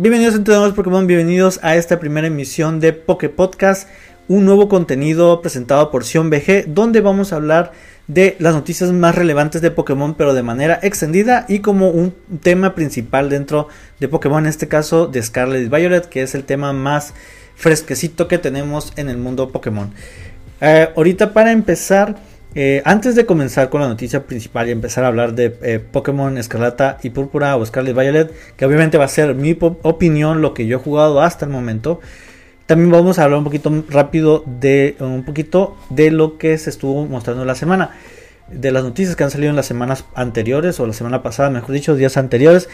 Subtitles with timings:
[0.00, 3.86] Bienvenidos entrenadores Pokémon, bienvenidos a esta primera emisión de Poké Podcast,
[4.28, 7.72] un nuevo contenido presentado por Sion BG, donde vamos a hablar
[8.06, 12.74] de las noticias más relevantes de Pokémon, pero de manera extendida y como un tema
[12.74, 13.68] principal dentro
[13.98, 17.12] de Pokémon, en este caso de Scarlet y Violet, que es el tema más
[17.54, 19.92] fresquecito que tenemos en el mundo Pokémon.
[20.62, 22.16] Eh, ahorita para empezar,
[22.54, 26.36] eh, antes de comenzar con la noticia principal y empezar a hablar de eh, Pokémon
[26.36, 30.66] Escarlata y Púrpura o Scarlet Violet, que obviamente va a ser mi opinión, lo que
[30.66, 32.00] yo he jugado hasta el momento.
[32.66, 37.06] También vamos a hablar un poquito rápido de un poquito de lo que se estuvo
[37.06, 37.90] mostrando la semana,
[38.48, 41.72] de las noticias que han salido en las semanas anteriores o la semana pasada, mejor
[41.72, 42.68] dicho, días anteriores.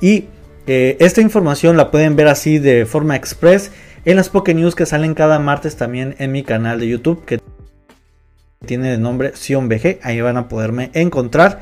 [0.00, 0.26] Y
[0.66, 3.72] eh, esta información la pueden ver así de forma express
[4.04, 7.24] en las Poké News que salen cada martes también en mi canal de YouTube
[8.66, 9.98] tiene el nombre Sion BG.
[10.02, 11.60] Ahí van a poderme encontrar.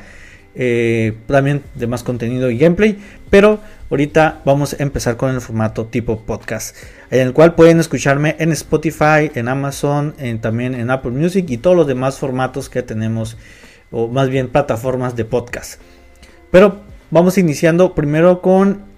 [0.53, 2.97] Eh, también de más contenido y gameplay.
[3.29, 6.75] Pero ahorita vamos a empezar con el formato tipo podcast.
[7.09, 11.75] En el cual pueden escucharme en Spotify, en Amazon, también en Apple Music y todos
[11.75, 13.37] los demás formatos que tenemos.
[13.91, 15.81] O más bien plataformas de podcast.
[16.51, 18.91] Pero vamos iniciando primero con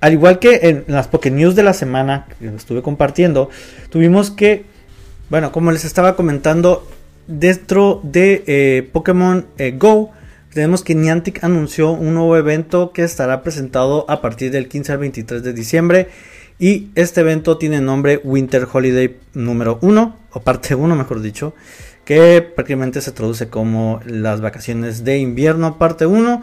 [0.00, 3.50] al igual que en las Poké News de la semana que estuve compartiendo,
[3.90, 4.64] tuvimos que,
[5.28, 6.88] bueno, como les estaba comentando,
[7.28, 10.10] dentro de eh, Pokémon eh, Go,
[10.52, 14.98] tenemos que Niantic anunció un nuevo evento que estará presentado a partir del 15 al
[14.98, 16.08] 23 de diciembre.
[16.58, 21.54] Y este evento tiene nombre Winter Holiday número 1, o parte 1 mejor dicho,
[22.04, 26.42] que prácticamente se traduce como las vacaciones de invierno parte 1.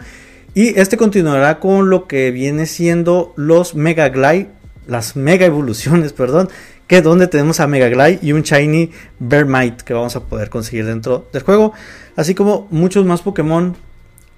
[0.54, 4.48] Y este continuará con lo que viene siendo los Mega Glide,
[4.88, 6.48] las Mega Evoluciones, perdón,
[6.88, 11.28] que donde tenemos a Mega y un Shiny Bearmite que vamos a poder conseguir dentro
[11.34, 11.74] del juego,
[12.16, 13.76] así como muchos más Pokémon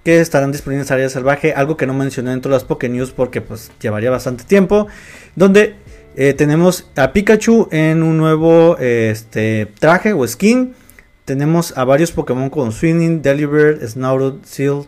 [0.04, 3.12] que estarán disponibles en área salvaje, algo que no mencioné dentro de las Poké News
[3.12, 4.88] porque pues llevaría bastante tiempo,
[5.36, 5.76] donde
[6.16, 10.76] eh, tenemos a Pikachu en un nuevo este, traje o skin,
[11.26, 14.86] tenemos a varios Pokémon como Swinning, Delibird, Snout, Seal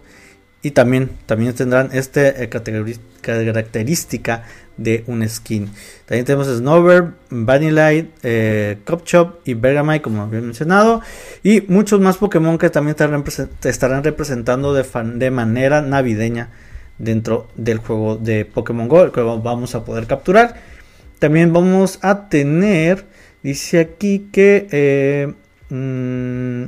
[0.61, 2.49] y también, también tendrán esta eh,
[3.21, 4.43] característica
[4.75, 5.69] de un skin.
[6.05, 11.01] También tenemos Snover, Vanillite, eh, Copchop y Bergamite, como había mencionado.
[11.43, 12.95] Y muchos más Pokémon que también
[13.63, 16.49] estarán, representando de, de, manera navideña
[16.97, 20.55] dentro del juego de Pokémon Go, que vamos a poder capturar.
[21.19, 23.05] También vamos a tener,
[23.43, 25.33] dice aquí que, eh,
[25.69, 26.63] mm,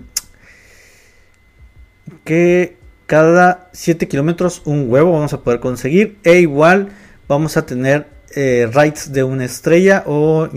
[2.26, 2.81] que
[3.12, 6.18] cada 7 kilómetros un huevo vamos a poder conseguir.
[6.24, 6.94] E igual
[7.28, 8.08] vamos a tener
[8.38, 10.48] eh, raids de una estrella o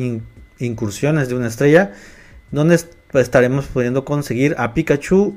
[0.60, 1.94] incursiones de una estrella
[2.52, 2.78] donde
[3.14, 5.36] estaremos pudiendo conseguir a Pikachu,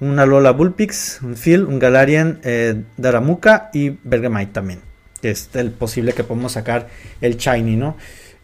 [0.00, 4.80] una Lola Bullpix, un Phil, un Galarian eh, Daramuka y Bergamite también.
[5.22, 6.88] Es el posible que podemos sacar
[7.20, 7.96] el Shiny, ¿no?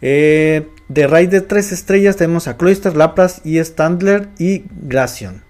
[0.03, 5.48] Eh, de raid de tres estrellas tenemos a Cloyster, Lapras y Standler y Glaceon.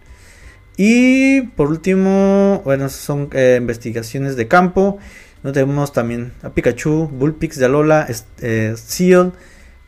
[0.81, 4.99] Y por último, bueno, son investigaciones de campo.
[5.43, 8.07] No tenemos también a Pikachu, Bullpix de Alola,
[8.41, 9.33] eh, Seal,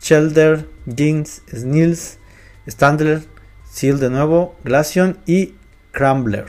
[0.02, 2.18] Shelder, Jinx, Snills,
[2.68, 3.22] Standler,
[3.70, 5.54] Seal de nuevo, Glaceon y
[5.92, 6.46] Crumbler.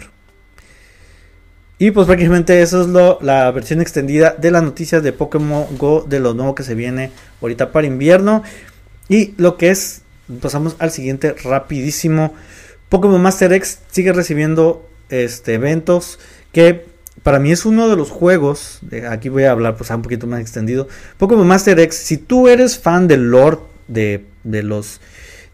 [1.78, 6.03] Y pues prácticamente eso es lo, la versión extendida de las noticias de Pokémon Go,
[6.08, 8.41] de lo nuevo que se viene ahorita para invierno.
[9.08, 10.02] Y lo que es,
[10.41, 12.34] pasamos al siguiente rapidísimo.
[12.91, 16.19] Pokémon Master X sigue recibiendo este, eventos
[16.52, 16.85] que
[17.24, 20.41] para mí es uno de los juegos, aquí voy a hablar pues un poquito más
[20.41, 25.00] extendido, Pokémon Master X, si tú eres fan del lore de, los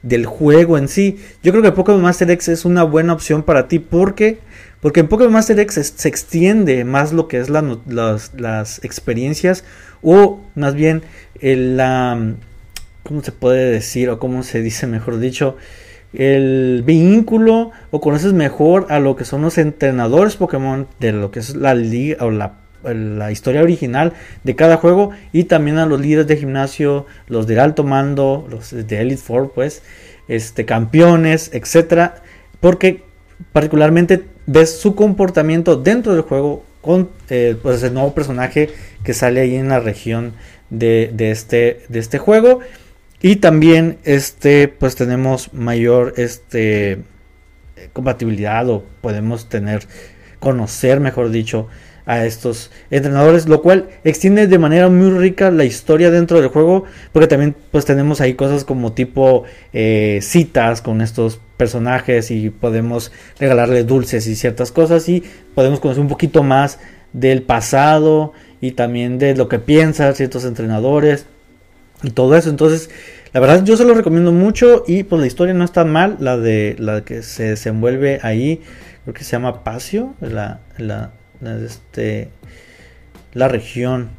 [0.02, 3.68] del juego en sí, yo creo que Pokémon Master X es una buena opción para
[3.68, 3.78] ti.
[3.78, 4.40] Porque
[4.82, 9.64] porque en Pokémon Master X se, extiende más lo que es las, experiencias
[10.02, 11.04] o más bien
[11.40, 12.34] el, la,
[13.04, 15.58] ¿cómo se puede decir o cómo se dice mejor dicho?
[16.18, 21.40] El vínculo o conoces mejor a lo que son los entrenadores Pokémon de lo que
[21.40, 22.54] es la liga o la,
[23.32, 24.14] historia original
[24.44, 28.72] de cada juego y también a los líderes de gimnasio, los de alto mando, los
[28.72, 29.84] de Elite Four, pues,
[30.28, 32.24] este, campeones, etcétera,
[32.62, 33.04] porque
[33.52, 38.70] particularmente ves su comportamiento dentro del juego con eh, pues el nuevo personaje
[39.04, 40.34] que sale ahí en la región
[40.70, 42.62] de, de, este, de este juego.
[43.22, 47.04] Y también este pues tenemos mayor este
[47.94, 49.88] compatibilidad o podemos tener
[50.40, 51.68] conocer, mejor dicho,
[52.06, 56.86] a estos entrenadores, lo cual extiende de manera muy rica la historia dentro del juego,
[57.12, 59.44] porque también pues tenemos ahí cosas como tipo
[59.74, 65.24] eh, citas con estos personajes y podemos regalarle dulces y ciertas cosas y
[65.54, 66.80] podemos conocer un poquito más
[67.12, 68.32] del pasado
[68.62, 71.26] y también de lo que piensan ciertos entrenadores
[72.04, 72.50] y todo eso.
[72.50, 72.90] Entonces,
[73.34, 76.38] la verdad yo se lo recomiendo mucho y pues la historia no está mal, la
[76.38, 78.62] de la que se desenvuelve ahí,
[79.04, 81.12] creo que se llama Pacio, la, la,
[81.66, 82.30] este,
[83.34, 84.10] la región,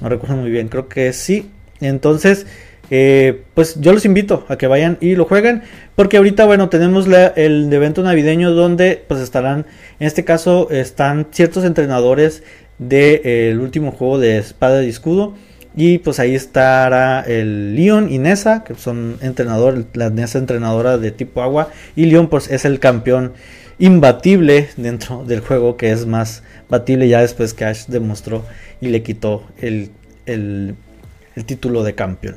[0.00, 1.50] no recuerdo muy bien, creo que sí.
[1.80, 2.46] Entonces,
[2.94, 5.62] eh, pues yo los invito a que vayan y lo jueguen.
[5.96, 7.06] Porque ahorita, bueno, tenemos
[7.36, 9.66] el evento navideño donde pues estarán,
[9.98, 12.42] en este caso, están ciertos entrenadores
[12.78, 15.34] del de, último juego de espada y escudo.
[15.74, 21.10] Y pues ahí estará el Leon y Nessa, que son entrenadores, la Nessa entrenadora de
[21.12, 21.70] tipo agua.
[21.96, 23.32] Y Leon pues es el campeón
[23.78, 28.44] imbatible dentro del juego, que es más batible ya después que Ash demostró
[28.80, 29.90] y le quitó el,
[30.26, 30.76] el
[31.46, 32.36] título de campeón.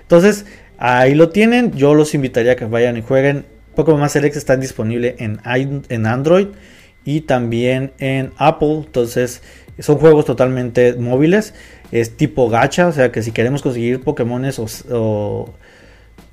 [0.00, 0.46] Entonces,
[0.78, 1.72] ahí lo tienen.
[1.72, 3.44] Yo los invitaría a que vayan y jueguen.
[3.76, 5.40] Pokémon Master X está disponible en,
[5.88, 6.48] en Android
[7.04, 8.82] y también en Apple.
[8.86, 9.42] Entonces,
[9.78, 11.54] son juegos totalmente móviles.
[11.92, 14.58] Es tipo gacha, o sea que si queremos conseguir Pokémones
[14.90, 15.52] o,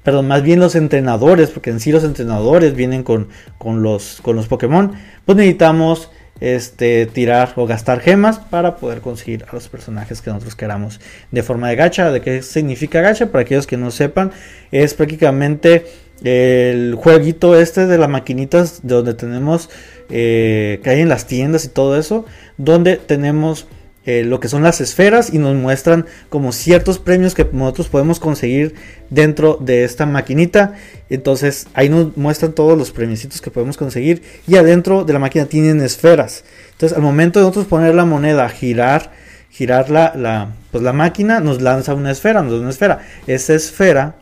[0.04, 4.36] perdón, más bien los entrenadores, porque en sí los entrenadores vienen con, con, los, con
[4.36, 4.94] los Pokémon,
[5.26, 10.56] pues necesitamos este, tirar o gastar gemas para poder conseguir a los personajes que nosotros
[10.56, 11.00] queramos
[11.32, 12.12] de forma de gacha.
[12.12, 13.32] ¿De qué significa gacha?
[13.32, 14.32] Para aquellos que no sepan,
[14.72, 15.86] es prácticamente
[16.24, 19.70] el jueguito este de las maquinitas de donde tenemos
[20.10, 22.26] eh, que hay en las tiendas y todo eso,
[22.58, 23.68] donde tenemos
[24.08, 28.22] eh, lo que son las esferas y nos muestran como ciertos premios que nosotros podemos
[28.22, 28.74] conseguir
[29.10, 30.76] dentro de esta maquinita.
[31.10, 35.48] Entonces ahí nos muestran todos los premios que podemos conseguir y adentro de la máquina
[35.48, 36.46] tienen esferas.
[36.72, 39.12] Entonces al momento de nosotros poner la moneda, girar,
[39.50, 43.00] girar la, pues la máquina nos lanza una esfera, nos da una esfera.
[43.28, 44.16] Esa esfera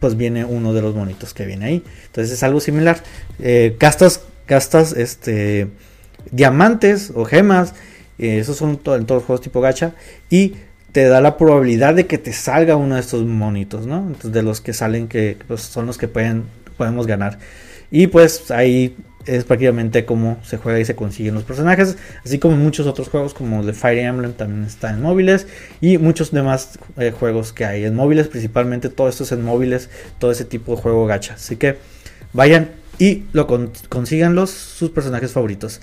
[0.00, 1.82] pues viene uno de los monitos que viene ahí.
[2.08, 3.02] Entonces es algo similar.
[3.38, 5.68] Eh, gastas, gastas este,
[6.30, 7.72] diamantes o gemas
[8.18, 9.94] eh, esos son en todos los juegos tipo gacha.
[10.30, 10.54] Y
[10.92, 13.98] te da la probabilidad de que te salga uno de estos monitos, ¿no?
[13.98, 16.44] Entonces, de los que salen, que pues, son los que pueden,
[16.76, 17.38] podemos ganar.
[17.90, 21.96] Y pues ahí es prácticamente como se juega y se consiguen los personajes.
[22.24, 25.46] Así como muchos otros juegos, como de Fire Emblem, también está en móviles.
[25.80, 29.90] Y muchos demás eh, juegos que hay en móviles, principalmente todo esto es en móviles,
[30.18, 31.34] todo ese tipo de juego gacha.
[31.34, 31.76] Así que
[32.32, 33.46] vayan y lo
[33.88, 35.80] consigan los, sus personajes favoritos.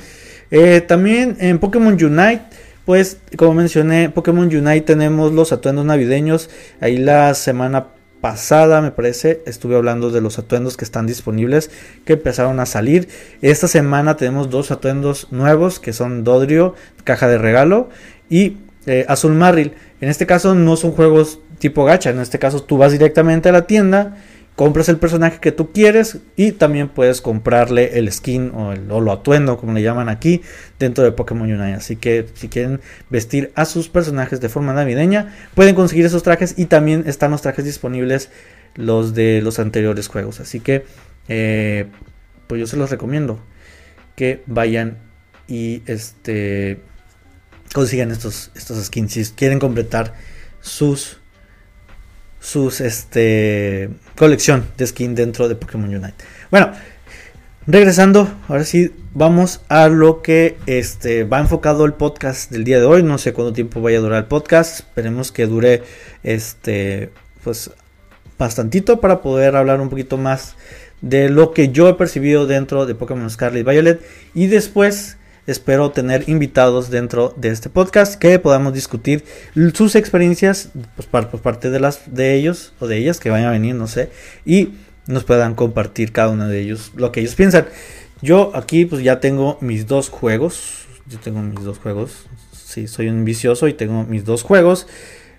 [0.52, 2.42] Eh, también en Pokémon Unite,
[2.86, 6.50] pues como mencioné, Pokémon Unite tenemos los atuendos navideños.
[6.80, 7.88] Ahí la semana
[8.22, 11.70] pasada, me parece, estuve hablando de los atuendos que están disponibles,
[12.06, 13.08] que empezaron a salir.
[13.42, 17.90] Esta semana tenemos dos atuendos nuevos, que son Dodrio, caja de regalo,
[18.30, 18.58] y
[18.88, 19.74] eh, Azul Marril.
[20.02, 23.52] En este caso no son juegos tipo gacha, en este caso tú vas directamente a
[23.52, 24.18] la tienda
[24.56, 29.58] compras el personaje que tú quieres y también puedes comprarle el skin o, lo atuendo,
[29.58, 30.42] como le llaman aquí,
[30.80, 31.74] dentro de Pokémon Unite.
[31.74, 32.80] Así que si quieren
[33.10, 37.42] vestir a sus personajes de forma navideña, pueden conseguir esos trajes y también están los
[37.42, 38.30] trajes disponibles,
[38.76, 40.40] los de los anteriores juegos.
[40.40, 40.86] Así que,
[41.28, 41.88] eh,
[42.48, 43.40] pues yo se los recomiendo
[44.16, 44.98] que vayan
[45.48, 46.80] y este
[47.74, 50.14] consigan estos, estos skins si quieren completar
[50.62, 51.20] sus
[52.46, 56.14] sus este colección de skin dentro de Pokémon Unite.
[56.52, 56.72] Bueno,
[57.66, 62.86] regresando, ahora sí vamos a lo que este va enfocado el podcast del día de
[62.86, 63.02] hoy.
[63.02, 64.82] No sé cuánto tiempo vaya a durar el podcast.
[64.82, 65.82] Esperemos que dure
[66.22, 67.10] este
[67.44, 67.72] pues
[68.38, 70.56] bastantito para poder hablar un poquito más
[71.02, 74.02] de lo que yo he percibido dentro de Pokémon Scarlet Violet
[74.36, 79.24] y después espero tener invitados dentro de este podcast que podamos discutir
[79.74, 83.52] sus experiencias pues, por, parte de las de ellos o de ellas que vayan a
[83.52, 84.10] venir, no sé,
[84.46, 84.70] y
[85.08, 87.68] nos puedan compartir cada uno de ellos lo que ellos piensan.
[88.22, 93.10] Yo aquí pues ya tengo mis dos juegos, yo tengo mis dos juegos, sí, soy
[93.10, 94.88] un vicioso y tengo mis dos juegos,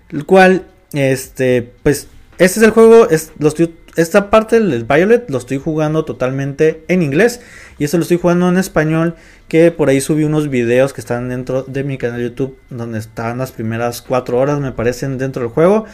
[0.09, 3.49] el cual este pues este es el juego, es, lo
[3.97, 7.41] esta parte del Violet lo estoy jugando totalmente en inglés.
[7.79, 9.15] Y esto lo estoy jugando en español
[9.47, 13.39] que por ahí subí unos videos que están dentro de mi canal YouTube donde están
[13.39, 15.85] las primeras cuatro horas me parecen dentro del juego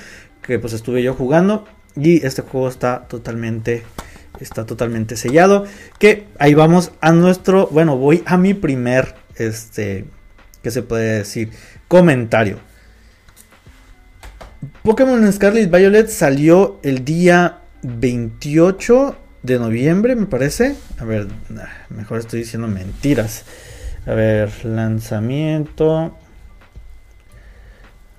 [0.41, 1.65] que pues estuve yo jugando.
[1.95, 3.83] Y este juego está totalmente
[4.39, 5.65] está totalmente sellado.
[5.97, 10.05] Que ahí vamos a nuestro bueno voy a mi primer este
[10.61, 11.51] que se puede decir
[11.87, 12.59] comentario.
[14.81, 20.75] Pokémon Scarlet Violet salió el día 28 de noviembre, me parece.
[20.99, 21.27] A ver,
[21.89, 23.45] mejor estoy diciendo mentiras.
[24.05, 26.17] A ver, lanzamiento.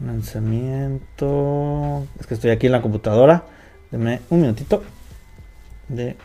[0.04, 2.06] Lanzamiento.
[2.20, 3.44] Es que estoy aquí en la computadora.
[3.90, 4.84] Deme un minutito.
[5.88, 6.16] De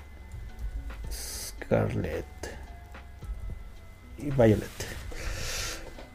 [1.11, 2.25] Scarlet
[4.17, 4.67] y Violet.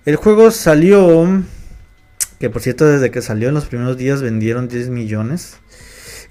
[0.05, 1.27] El juego salió
[2.39, 5.57] que por cierto desde que salió en los primeros días vendieron 10 millones.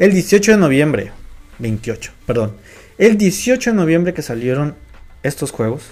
[0.03, 1.13] El 18 de noviembre,
[1.59, 2.57] 28, perdón.
[2.97, 4.75] El 18 de noviembre que salieron
[5.23, 5.83] estos juegos,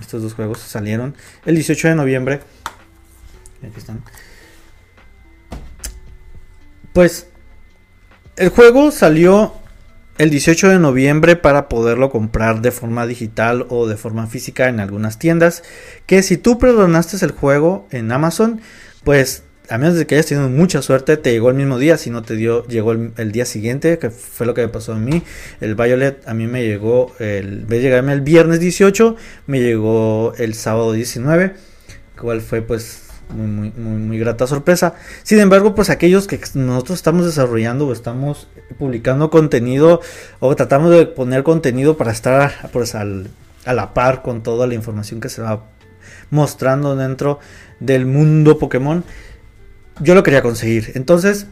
[0.00, 2.40] estos dos juegos salieron el 18 de noviembre.
[3.62, 4.02] Aquí están.
[6.94, 7.26] Pues
[8.36, 9.52] el juego salió
[10.16, 14.80] el 18 de noviembre para poderlo comprar de forma digital o de forma física en
[14.80, 15.62] algunas tiendas.
[16.06, 18.62] Que si tú perdonaste el juego en Amazon,
[19.04, 19.42] pues
[19.72, 21.96] a menos de que hayas tenido mucha suerte, te llegó el mismo día.
[21.96, 24.98] Si no te dio, llegó el, día siguiente, que fue lo que me pasó a
[24.98, 25.22] mí.
[25.62, 30.52] El Violet a mí me llegó, el, de llegarme el viernes 18, me llegó el
[30.52, 31.54] sábado 19.
[32.20, 34.94] Cual fue pues muy, muy, muy, grata sorpresa.
[35.22, 38.48] Sin embargo, pues aquellos que nosotros estamos desarrollando o estamos
[38.78, 40.02] publicando contenido
[40.38, 43.28] o tratamos de poner contenido para estar pues al,
[43.64, 45.64] a la par con toda la información que se va
[46.30, 47.38] mostrando dentro
[47.80, 49.04] del mundo Pokémon,
[50.00, 50.92] yo lo quería conseguir.
[50.94, 51.46] Entonces,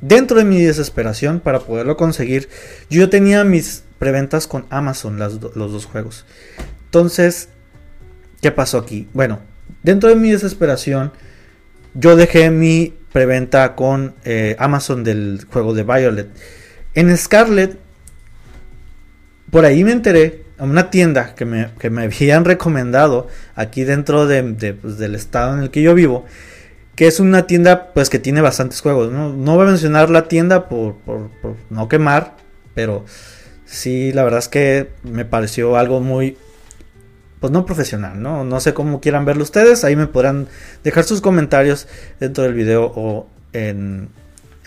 [0.00, 2.48] dentro de mi desesperación para poderlo conseguir,
[2.90, 6.24] yo tenía mis preventas con Amazon, los dos juegos.
[6.86, 7.48] Entonces,
[8.40, 9.08] ¿qué pasó aquí?
[9.12, 9.40] Bueno,
[9.82, 11.12] Dentro de mi desesperación,
[11.94, 16.28] yo dejé mi preventa con eh, Amazon del juego de Violet.
[16.94, 17.76] En Scarlet,
[19.50, 21.68] por ahí me enteré a una tienda que me,
[22.02, 24.28] habían recomendado aquí dentro
[24.80, 26.26] pues, del estado en el que yo vivo.
[26.94, 29.10] Que es una tienda pues que tiene bastantes juegos.
[29.12, 31.30] No, voy a mencionar la tienda por, por
[31.70, 32.36] no quemar.
[32.74, 33.04] Pero
[33.64, 36.36] sí, la verdad es que me pareció algo muy
[37.42, 38.44] pues no profesional, ¿no?
[38.44, 40.46] No sé cómo quieran verlo ustedes, ahí me podrán
[40.84, 41.88] dejar sus comentarios
[42.20, 44.10] dentro del video o en,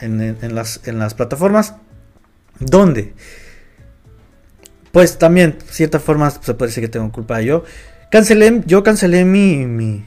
[0.01, 1.75] en, las, en las plataformas.
[2.59, 3.13] ¿Dónde?
[4.91, 7.63] Pues también, de cierta forma, se puede decir que tengo culpa yo.
[8.11, 10.05] Cancelé, yo cancelé mi,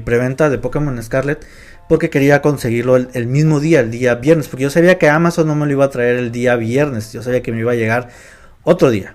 [0.00, 1.46] preventa de Pokémon Scarlet
[1.88, 5.46] porque quería conseguirlo el, el, mismo día, el día viernes, porque yo sabía que Amazon
[5.46, 7.76] no me lo iba a traer el día viernes, yo sabía que me iba a
[7.76, 8.08] llegar
[8.64, 9.14] otro día.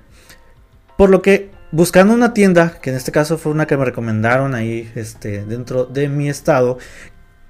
[0.98, 4.56] Por lo que buscando una tienda, que en este caso fue una que me recomendaron
[4.56, 6.78] ahí este, dentro de mi estado,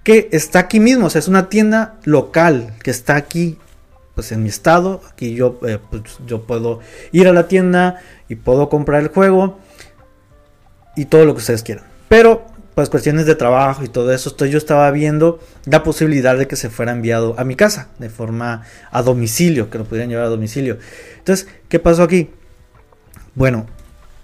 [0.03, 3.57] que está aquí mismo, o sea, es una tienda local que está aquí,
[4.15, 6.79] pues en mi estado, aquí yo, eh, pues, yo puedo
[7.11, 9.59] ir a la tienda y puedo comprar el juego
[10.95, 11.85] y todo lo que ustedes quieran.
[12.09, 12.45] Pero,
[12.81, 16.71] pues cuestiones de trabajo y todo eso, yo estaba viendo la posibilidad de que se
[16.71, 20.79] fuera enviado a mi casa, de forma a domicilio, que lo pudieran llevar a domicilio.
[21.19, 22.31] Entonces, ¿qué pasó aquí?
[23.35, 23.67] Bueno,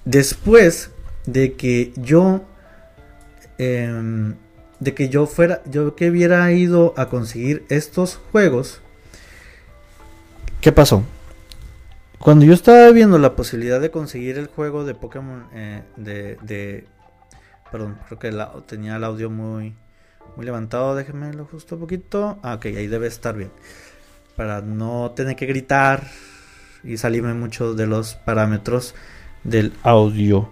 [0.06, 0.90] después
[1.28, 2.46] de que yo
[3.60, 4.34] em,
[4.80, 8.82] de que yo fuera yo que hubiera ido a conseguir estos juegos
[10.62, 11.04] qué pasó
[12.20, 16.86] cuando yo estaba viendo la posibilidad de conseguir el juego de Pokémon eh, de,
[17.72, 19.76] perdón creo que tenía el audio muy
[20.36, 23.52] muy levantado déjenmelo justo un poquito ah, ok ahí debe estar bien
[24.36, 26.04] para no tener que gritar
[26.84, 28.96] y salirme mucho de los parámetros
[29.44, 30.50] del audio.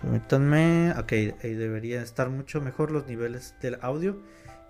[0.00, 4.20] Permítanme, ok, ahí debería estar mucho mejor los niveles del audio.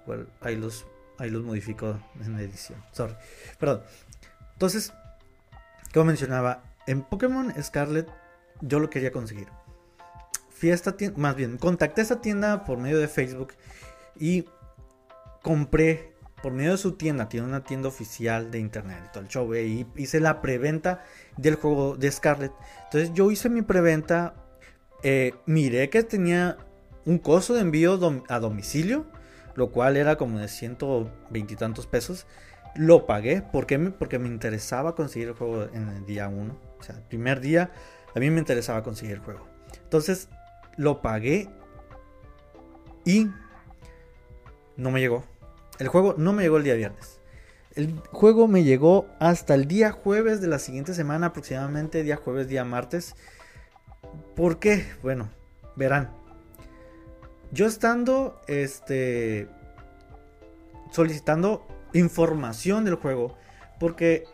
[0.04, 0.86] Igual ahí los,
[1.18, 2.82] ahí los modifico en edición.
[2.92, 3.14] Sorry.
[3.58, 3.82] Perdón.
[4.52, 4.92] Entonces,
[5.92, 8.08] como mencionaba, en Pokémon Scarlet
[8.60, 9.48] yo lo quería conseguir.
[10.62, 13.54] Fui esta tienda, más bien, contacté a esta tienda por medio de Facebook
[14.16, 14.44] y
[15.42, 19.52] compré por medio de su tienda, tiene una tienda oficial de internet todo el show,
[19.56, 21.02] y hice la preventa
[21.36, 22.52] del juego de Scarlet.
[22.84, 24.36] Entonces yo hice mi preventa,
[25.02, 26.58] eh, miré que tenía
[27.06, 29.06] un costo de envío a domicilio,
[29.56, 32.24] lo cual era como de 120 y tantos pesos.
[32.76, 36.56] Lo pagué porque me, porque me interesaba conseguir el juego en el día 1.
[36.78, 37.72] O sea, el primer día
[38.14, 39.48] a mí me interesaba conseguir el juego.
[39.82, 40.28] Entonces
[40.76, 41.48] lo pagué
[43.04, 43.28] y
[44.76, 45.24] no me llegó.
[45.78, 47.20] El juego no me llegó el día viernes.
[47.74, 52.48] El juego me llegó hasta el día jueves de la siguiente semana, aproximadamente día jueves,
[52.48, 53.14] día martes.
[54.36, 54.86] ¿Por qué?
[55.02, 55.30] Bueno,
[55.76, 56.10] verán.
[57.50, 59.48] Yo estando este
[60.90, 63.36] solicitando información del juego
[63.80, 64.24] porque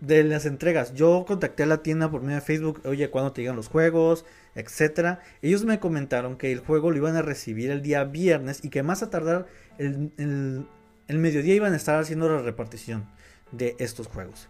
[0.00, 3.42] de las entregas, yo contacté a la tienda por medio de Facebook, oye, ¿cuándo te
[3.42, 4.24] llegan los juegos?
[4.54, 5.20] etcétera.
[5.42, 8.82] Ellos me comentaron que el juego lo iban a recibir el día viernes y que
[8.82, 9.46] más a tardar
[9.78, 10.66] el,
[11.08, 13.08] mediodía iban a estar haciendo la repartición
[13.52, 14.48] de estos juegos.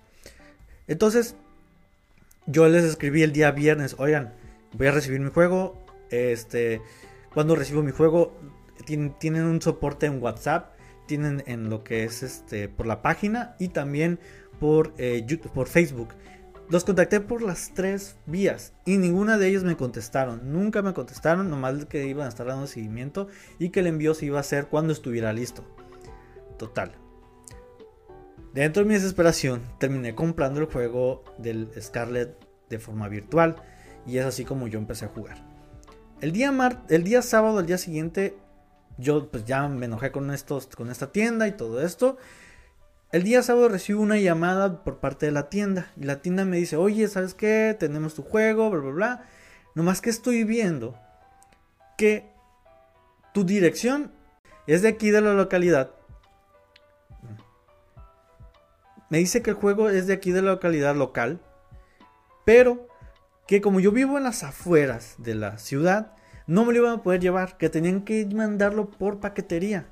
[0.87, 1.37] Entonces,
[2.47, 4.35] yo les escribí el día viernes, oigan,
[4.73, 5.85] voy a recibir mi juego.
[6.11, 6.83] Este,
[7.33, 8.37] cuando recibo mi juego,
[8.85, 10.75] tienen, un soporte en WhatsApp,
[11.07, 14.19] tienen en lo que es este por la página y también
[14.61, 16.11] por, eh, YouTube, por Facebook.
[16.69, 20.53] Los contacté por las tres vías y ninguna de ellos me contestaron.
[20.53, 23.27] Nunca me contestaron, nomás que iban a estar dando seguimiento
[23.59, 25.65] y que el envío se iba a hacer cuando estuviera listo.
[26.59, 26.93] Total.
[28.55, 32.37] Dentro de mi desesperación, terminé comprando el juego del Scarlet
[32.69, 33.57] de forma virtual.
[34.07, 35.45] Y es así como yo empecé a jugar.
[36.21, 36.53] El día,
[36.89, 38.37] el día sábado, el día siguiente,
[38.99, 42.17] yo pues ya me enojé con, estos, con esta tienda y todo esto.
[43.13, 45.91] El día sábado recibo una llamada por parte de la tienda.
[45.97, 47.77] Y la tienda me dice, oye, ¿sabes qué?
[47.79, 49.25] Tenemos tu juego, bla, bla, bla.
[49.75, 50.97] Nomás que estoy viendo
[51.99, 52.31] que
[53.35, 54.13] tu dirección
[54.69, 55.91] es de aquí de la localidad.
[59.09, 61.41] Me dice que el juego es de aquí de la localidad local.
[62.45, 62.87] Pero
[63.49, 66.15] que como yo vivo en las afueras de la ciudad,
[66.47, 67.57] no me lo iban a poder llevar.
[67.57, 69.89] Que tenían que mandarlo por paquetería.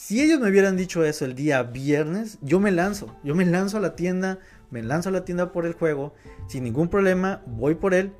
[0.00, 3.16] Si ellos me hubieran dicho eso el día viernes, yo me lanzo.
[3.24, 4.38] Yo me lanzo a la tienda,
[4.70, 6.14] me lanzo a la tienda por el juego,
[6.46, 8.12] sin ningún problema, voy por él.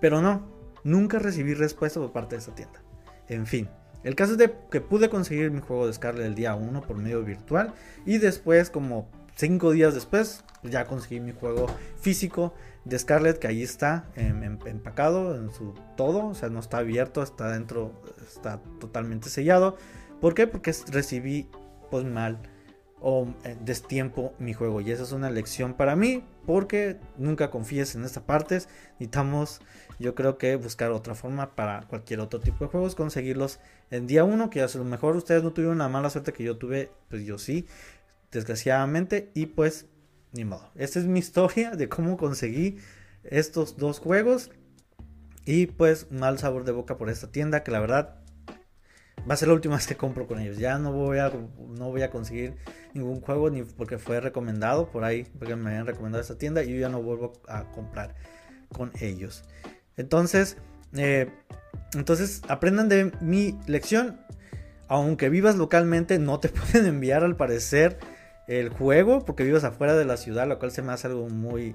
[0.00, 0.44] Pero no,
[0.82, 2.82] nunca recibí respuesta por parte de esa tienda.
[3.28, 3.68] En fin,
[4.02, 6.96] el caso es de que pude conseguir mi juego de Scarlet el día 1 por
[6.96, 7.72] medio virtual
[8.04, 11.66] y después, como 5 días después, ya conseguí mi juego
[12.00, 12.52] físico
[12.84, 16.78] de Scarlet que ahí está em, em, empacado en su todo, o sea, no está
[16.78, 17.92] abierto, está dentro,
[18.26, 19.78] está totalmente sellado.
[20.24, 20.46] ¿Por qué?
[20.46, 21.50] Porque recibí
[21.90, 22.38] pues mal
[22.98, 24.80] o eh, destiempo mi juego.
[24.80, 28.54] Y esa es una lección para mí porque nunca confíes en esta parte.
[28.54, 29.60] Necesitamos,
[29.98, 34.24] yo creo que buscar otra forma para cualquier otro tipo de juegos, conseguirlos en día
[34.24, 37.26] uno, que a lo mejor ustedes no tuvieron la mala suerte que yo tuve, pues
[37.26, 37.66] yo sí,
[38.32, 39.30] desgraciadamente.
[39.34, 39.88] Y pues,
[40.32, 40.70] ni modo.
[40.74, 42.78] Esta es mi historia de cómo conseguí
[43.24, 44.50] estos dos juegos.
[45.44, 48.23] Y pues mal sabor de boca por esta tienda que la verdad
[49.28, 50.58] va a ser la última vez que compro con ellos.
[50.58, 52.56] Ya no voy a, no voy a conseguir
[52.92, 56.72] ningún juego ni porque fue recomendado por ahí, porque me habían recomendado esta tienda y
[56.72, 58.14] yo ya no vuelvo a comprar
[58.72, 59.44] con ellos.
[59.96, 60.56] Entonces,
[60.94, 61.30] eh,
[61.94, 64.20] entonces aprendan de mi lección.
[64.86, 67.98] Aunque vivas localmente, no te pueden enviar al parecer
[68.46, 71.74] el juego porque vivas afuera de la ciudad, lo cual se me hace algo muy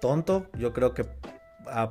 [0.00, 0.46] tonto.
[0.58, 1.04] Yo creo que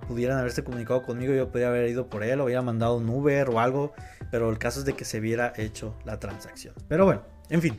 [0.08, 3.50] pudieran haberse comunicado conmigo, yo podría haber ido por él, o había mandado un Uber
[3.50, 3.94] o algo,
[4.32, 6.74] pero el caso es de que se hubiera hecho la transacción.
[6.88, 7.78] Pero bueno, en fin.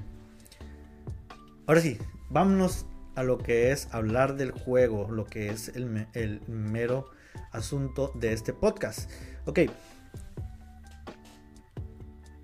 [1.66, 1.98] Ahora sí,
[2.30, 7.10] vámonos a lo que es hablar del juego, lo que es el, mero
[7.52, 9.10] asunto de este podcast.
[9.44, 9.60] Ok.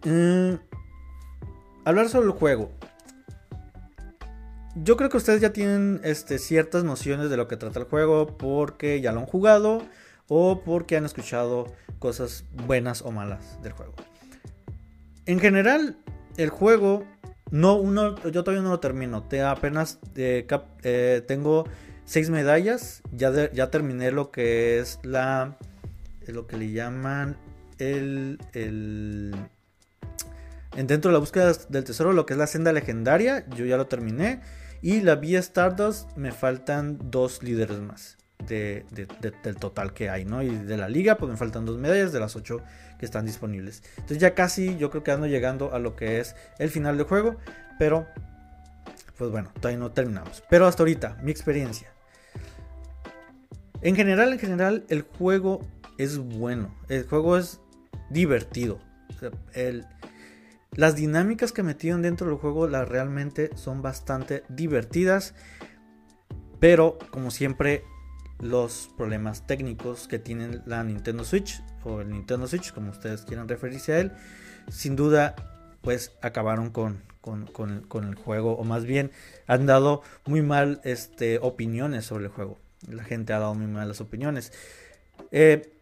[0.05, 0.55] Mm,
[1.85, 2.71] hablar sobre el juego
[4.75, 8.37] yo creo que ustedes ya tienen este, ciertas nociones de lo que trata el juego
[8.37, 9.83] porque ya lo han jugado
[10.29, 13.95] o porque han escuchado cosas buenas o malas del juego.
[15.27, 15.97] En general,
[16.37, 17.05] el juego,
[17.51, 19.23] no, uno, yo todavía no lo termino.
[19.23, 20.47] Te, apenas eh,
[20.83, 21.67] eh, tengo
[22.05, 23.03] seis medallas.
[23.13, 25.57] Ya, ya terminé lo que es la.
[26.27, 27.37] Lo que le llaman
[27.79, 29.35] el, el
[30.75, 33.87] dentro de la búsqueda del tesoro, lo que es la senda legendaria, yo ya lo
[33.87, 34.41] terminé.
[34.85, 40.43] Y la vía Stardust me faltan dos líderes más del total que hay, ¿no?
[40.43, 42.61] Y de la liga, pues me faltan dos medallas de las ocho
[42.99, 43.83] que están disponibles.
[43.93, 47.07] Entonces ya casi yo creo que ando llegando a lo que es el final del
[47.07, 47.39] juego.
[47.79, 48.07] Pero,
[49.17, 50.43] pues bueno, todavía no terminamos.
[50.51, 51.91] Pero hasta ahorita, mi experiencia.
[53.81, 55.67] En general, en general, el juego
[55.97, 56.77] es bueno.
[56.91, 57.59] El juego es
[58.11, 58.81] divertido.
[59.55, 59.87] el,
[60.77, 65.35] las dinámicas que metieron dentro del juego las realmente son bastante divertidas.
[66.61, 67.85] Pero como siempre
[68.41, 73.49] los problemas técnicos que tiene la Nintendo Switch o el Nintendo Switch como ustedes quieran
[73.49, 74.13] referirse a él.
[74.69, 75.37] Sin duda
[75.83, 79.13] pues acabaron con, con, el juego o más bien
[79.47, 82.59] han dado muy mal este, opiniones sobre el juego.
[82.89, 84.53] La gente ha dado muy malas opiniones.
[85.31, 85.74] Eh,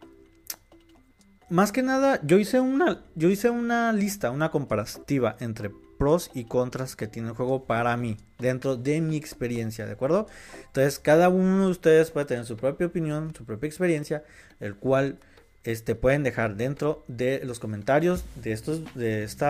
[1.53, 6.45] más que nada, yo hice una, yo hice una lista, una comparativa entre pros y
[6.45, 10.29] contras que tiene el juego para mí, dentro de mi experiencia, ¿de acuerdo?
[10.69, 14.25] Entonces, cada uno de ustedes puede tener su propia opinión, su propia experiencia,
[14.61, 15.19] el cual
[15.63, 19.45] este, pueden dejar dentro de los comentarios de estos, de este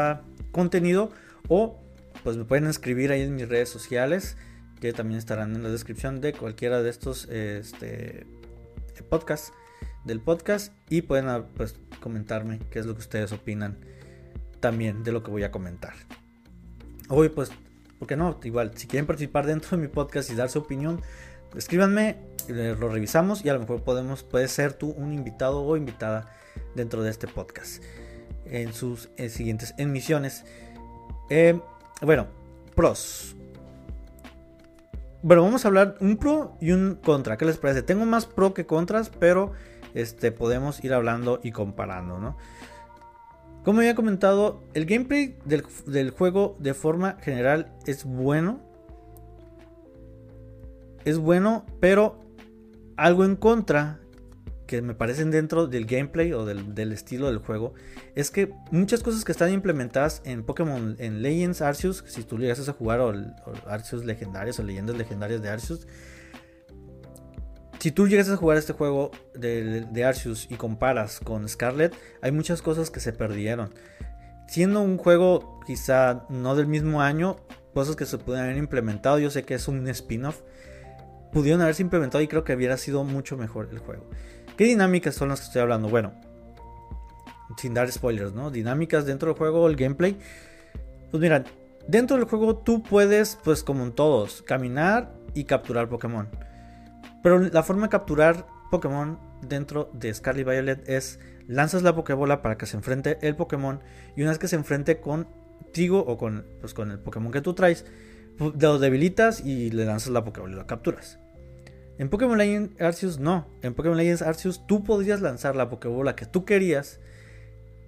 [0.50, 1.10] contenido,
[1.46, 1.78] o
[2.24, 4.36] pues me pueden escribir ahí en mis redes sociales,
[4.80, 8.26] que también estarán en la descripción de cualquiera de estos este,
[9.08, 9.52] podcasts
[10.04, 13.78] del podcast y pueden ah, pues, comentarme qué es lo que ustedes opinan
[14.60, 15.94] también de lo que voy a comentar.
[17.08, 17.50] Hoy pues,
[17.98, 18.38] ¿por qué no?
[18.42, 21.02] Igual, si quieren participar dentro de mi podcast y dar su opinión,
[21.56, 22.16] escríbanme,
[22.48, 26.32] lo revisamos y a lo mejor podemos, puede ser tú un invitado o invitada
[26.74, 27.82] dentro de este podcast
[28.46, 30.44] en sus eh, siguientes emisiones.
[31.30, 31.60] Eh,
[32.00, 32.26] bueno,
[32.74, 33.36] pros.
[35.22, 37.36] Bueno, vamos a hablar un pro y un contra.
[37.36, 37.82] ¿Qué les parece?
[37.82, 39.52] Tengo más pro que contras, pero
[39.94, 42.36] este, podemos ir hablando y comparando, ¿no?
[43.64, 48.60] Como había comentado, el gameplay del, del juego de forma general es bueno.
[51.04, 52.20] Es bueno, pero
[52.96, 54.02] algo en contra
[54.72, 57.74] que me parecen dentro del gameplay o del, estilo del juego
[58.14, 62.66] es que muchas cosas que están implementadas en Pokémon en Legends Arceus, si tú llegas
[62.66, 63.12] a jugar o,
[63.66, 65.86] Arceus legendarios o leyendas legendarias de Arceus,
[67.82, 72.62] si tú llegas a jugar este juego de, Arceus y comparas con Scarlet, hay muchas
[72.62, 73.74] cosas que se perdieron.
[74.46, 77.38] Siendo un juego quizá no del mismo año,
[77.74, 80.42] cosas que se pueden haber implementado, yo sé que es un spin-off,
[81.32, 84.08] pudieron haberse implementado y creo que hubiera sido mucho mejor el juego.
[84.56, 85.88] ¿Qué dinámicas son las que estoy hablando?
[85.88, 86.12] Bueno,
[87.56, 88.52] sin dar spoilers, ¿no?
[88.52, 90.16] Dinámicas dentro del juego, el gameplay.
[91.10, 91.42] Pues mira,
[91.88, 96.28] dentro del juego tú puedes, pues como en todos, caminar y capturar Pokémon.
[97.22, 102.56] Pero la forma de capturar Pokémon dentro de Scarlet Violet es lanzas la Pokébola para
[102.56, 103.80] que se enfrente el Pokémon
[104.16, 107.54] y una vez que se enfrente contigo o con, pues, con el Pokémon que tú
[107.54, 107.84] traes,
[108.38, 111.18] lo debilitas y le lanzas la Pokébola y lo capturas.
[111.98, 113.46] En Pokémon Legends Arceus no.
[113.62, 117.00] En Pokémon Legends Arceus tú podías lanzar la Pokébola que tú querías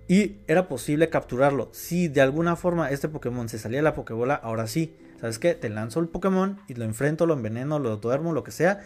[0.06, 1.70] y era posible capturarlo.
[1.72, 4.94] Si de alguna forma este Pokémon se salía de la Pokébola, ahora sí.
[5.20, 5.54] ¿Sabes qué?
[5.54, 8.82] Te lanzo el Pokémon y lo enfrento, lo enveneno, lo duermo, lo que sea.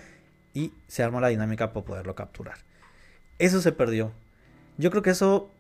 [0.55, 2.59] Y se arma la dinámica para poderlo capturar.
[3.39, 4.13] Eso se perdió.
[4.77, 5.51] Yo creo que eso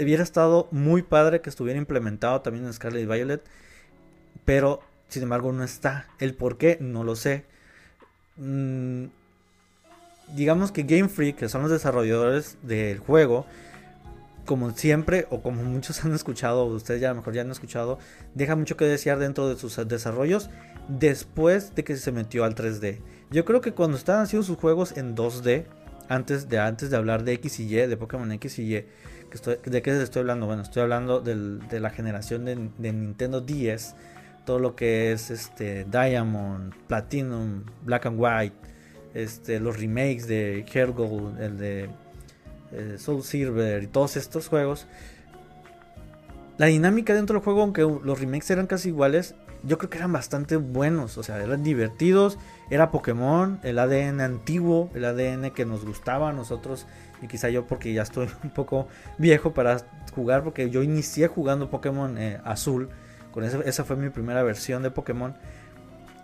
[0.00, 3.42] hubiera estado muy padre que estuviera implementado también en Scarlet Violet.
[4.44, 6.06] Pero, sin embargo, no está.
[6.18, 7.44] El por qué, no lo sé.
[8.36, 9.06] Mm,
[10.34, 13.46] digamos que Game Freak, que son los desarrolladores del juego,
[14.44, 17.98] como siempre, o como muchos han escuchado, ustedes ya mejor ya han escuchado,
[18.34, 20.50] deja mucho que desear dentro de sus desarrollos
[20.88, 23.00] después de que se metió al 3D.
[23.30, 25.66] Yo creo que cuando estaban haciendo sus juegos en 2D,
[26.08, 28.86] antes de, antes de hablar de X y Y, de Pokémon X y Y,
[29.64, 30.46] ¿de qué estoy hablando?
[30.46, 33.94] Bueno, estoy hablando de la generación de, Nintendo 10
[34.46, 38.56] todo lo que es este Diamond, Platinum, Black and White,
[39.12, 40.64] este, los remakes de
[40.96, 41.90] Gold, el de
[42.72, 44.86] eh, Soul Silver y todos estos juegos.
[46.56, 50.12] La dinámica dentro del juego, aunque los remakes eran casi iguales, yo creo que eran
[50.12, 52.38] bastante buenos, o sea, eran divertidos,
[52.70, 56.86] era Pokémon, el ADN antiguo, el ADN que nos gustaba a nosotros,
[57.22, 59.78] y quizá yo porque ya estoy un poco viejo para
[60.14, 62.88] jugar, porque yo inicié jugando Pokémon eh, azul,
[63.42, 65.34] esa, fue mi primera versión de Pokémon.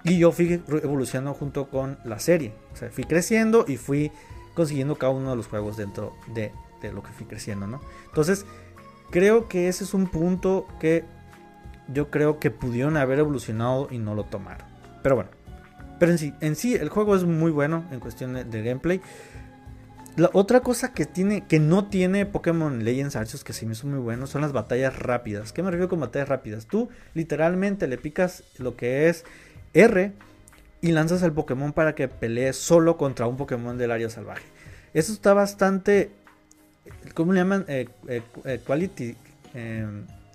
[0.04, 2.52] Y yo fui evolucionando junto con la serie.
[2.72, 4.12] O sea, fui creciendo y fui
[4.54, 6.52] consiguiendo cada uno de los juegos dentro de,
[6.92, 7.80] lo que fui creciendo, ¿no?
[8.06, 8.44] Entonces,
[9.10, 11.04] creo que ese es un punto que
[11.88, 14.66] yo creo que pudieron haber evolucionado y no lo tomaron.
[15.02, 15.30] Pero bueno,
[15.98, 19.00] pero en sí, en sí el juego es muy bueno en cuestión de gameplay.
[20.16, 23.88] La otra cosa que tiene, que no tiene Pokémon Legends Arceus, que sí me hizo
[23.88, 25.52] muy bueno, son las batallas rápidas.
[25.52, 26.66] ¿Qué me refiero con batallas rápidas?
[26.66, 29.24] Tú literalmente le picas lo que es
[29.72, 30.12] R
[30.80, 34.44] y lanzas al Pokémon para que pelee solo contra un Pokémon del área salvaje.
[34.92, 36.12] Eso está bastante,
[37.14, 37.64] ¿cómo le llaman?
[37.66, 38.60] Eh, eh, eh,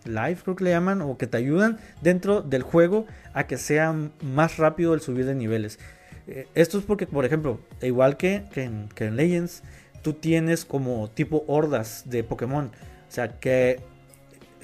[0.06, 3.94] Life, creo que le llaman, o que te ayudan dentro del juego a que sea
[4.22, 5.80] más rápido el subir de niveles.
[6.28, 9.64] Eh, esto es porque, por ejemplo, igual que, en, Legends,
[10.02, 12.66] tú tienes como tipo hordas de Pokémon.
[12.68, 13.82] O sea, que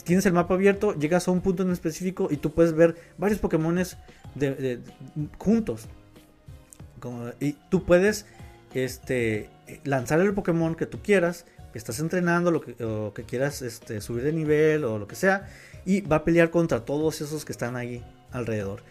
[0.04, 3.39] tienes el mapa abierto, llegas a un punto en específico y tú puedes ver varios
[3.39, 3.98] Pokémones
[4.36, 4.80] de,
[5.39, 5.88] juntos.
[7.39, 8.28] y tú puedes
[8.76, 9.50] este,
[9.84, 11.45] lanzar el Pokémon que tú quieras,
[11.77, 15.47] estás entrenando, lo que, o que quieras este, subir de nivel o lo que sea,
[15.85, 18.81] y va a pelear contra todos esos que están ahí alrededor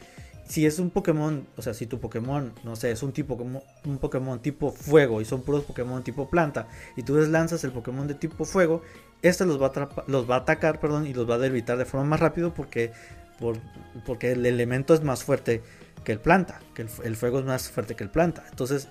[0.47, 3.63] si es un Pokémon, o sea, si tu Pokémon, no sé, es un tipo como
[3.85, 8.07] un Pokémon tipo fuego y son puros Pokémon tipo planta y tú lanzas el Pokémon
[8.07, 8.83] de tipo fuego,
[9.23, 11.87] este los va a, los va a atacar, perdón, y los va a debilitar de
[11.87, 12.93] forma más rápido porque
[13.39, 13.57] por,
[14.05, 15.63] porque el elemento es más fuerte
[16.05, 18.45] que el planta, que el, fuego es más fuerte que el planta.
[18.51, 18.89] Entonces,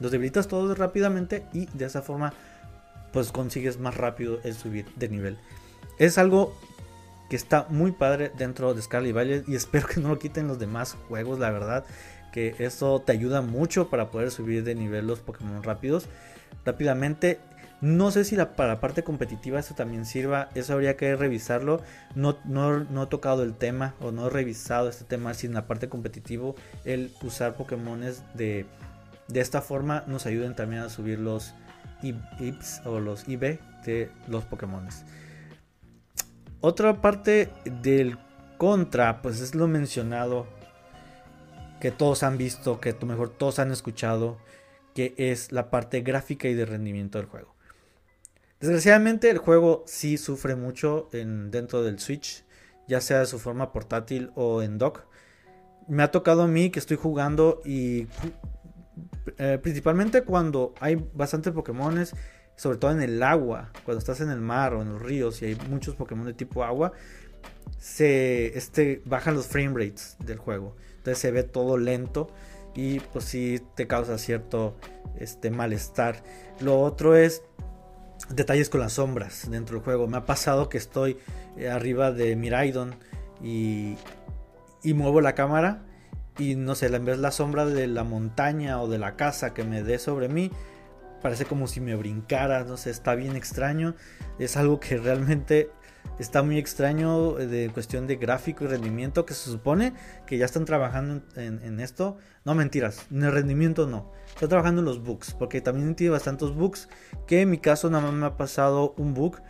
[0.00, 2.32] los debilitas todos rápidamente y de esa forma
[3.14, 5.38] pues consigues más rápido el subir de nivel.
[5.98, 6.52] Es algo
[7.30, 10.58] que está muy padre dentro de Scarlet Violet y espero que no lo quiten los
[10.58, 11.84] demás juegos, la verdad,
[12.32, 16.06] que eso te ayuda mucho para poder subir de nivel los Pokémon rápidos,
[16.66, 17.38] rápidamente.
[17.80, 21.82] No sé si la, para la parte competitiva eso también sirva, eso habría que revisarlo.
[22.16, 25.68] No, no, he tocado el tema o no he revisado este tema si en la
[25.68, 28.66] parte competitiva el usar Pokémones de,
[29.28, 31.54] de esta forma nos ayuden también a subir los
[32.04, 35.04] IPs o los IB de los Pokémones.
[36.60, 38.18] Otra parte del
[38.58, 40.46] contra, pues es lo mencionado
[41.80, 44.38] que todos han visto, que a mejor todos han escuchado,
[44.94, 47.54] que es la parte gráfica y de rendimiento del juego.
[48.60, 52.44] Desgraciadamente el juego sí sufre mucho en, dentro del Switch,
[52.88, 55.04] ya sea de su forma portátil o en dock.
[55.86, 58.06] Me ha tocado a mí que estoy jugando y
[59.38, 62.14] eh, principalmente cuando hay bastantes Pokémones,
[62.56, 65.46] sobre todo en el agua, cuando estás en el mar o en los ríos y
[65.46, 66.92] hay muchos Pokémon de tipo agua,
[67.78, 70.76] se este, bajan los frame rates del juego.
[70.96, 72.28] Entonces se ve todo lento
[72.74, 74.76] y pues sí te causa cierto
[75.18, 76.22] este, malestar.
[76.60, 77.42] Lo otro es
[78.30, 80.06] detalles con las sombras dentro del juego.
[80.06, 81.18] Me ha pasado que estoy
[81.56, 82.94] eh, arriba de Miraidon
[83.42, 83.96] y,
[84.82, 85.82] y muevo la cámara
[86.38, 89.64] y no sé, en vez la sombra de la montaña o de la casa que
[89.64, 90.50] me dé sobre mí,
[91.22, 93.94] parece como si me brincara, no sé, está bien extraño.
[94.38, 95.70] Es algo que realmente
[96.18, 99.94] está muy extraño de cuestión de gráfico y rendimiento que se supone
[100.26, 102.18] que ya están trabajando en, esto.
[102.44, 104.12] No mentiras, en el rendimiento no.
[104.28, 106.88] Está trabajando en los bugs, porque también tiene bastantes bugs.
[107.26, 109.40] Que en mi caso nada más me ha pasado un bug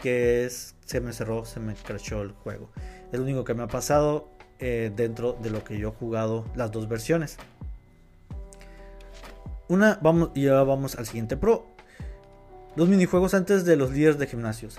[0.00, 2.70] que es se me cerró, se me crashó el juego.
[3.10, 4.30] Es lo único que me ha pasado.
[4.66, 7.36] Eh, dentro de lo que yo he jugado las dos versiones.
[9.68, 11.66] Una, vamos, y ahora vamos al siguiente pro.
[12.74, 14.78] Los minijuegos antes de los líderes de gimnasios.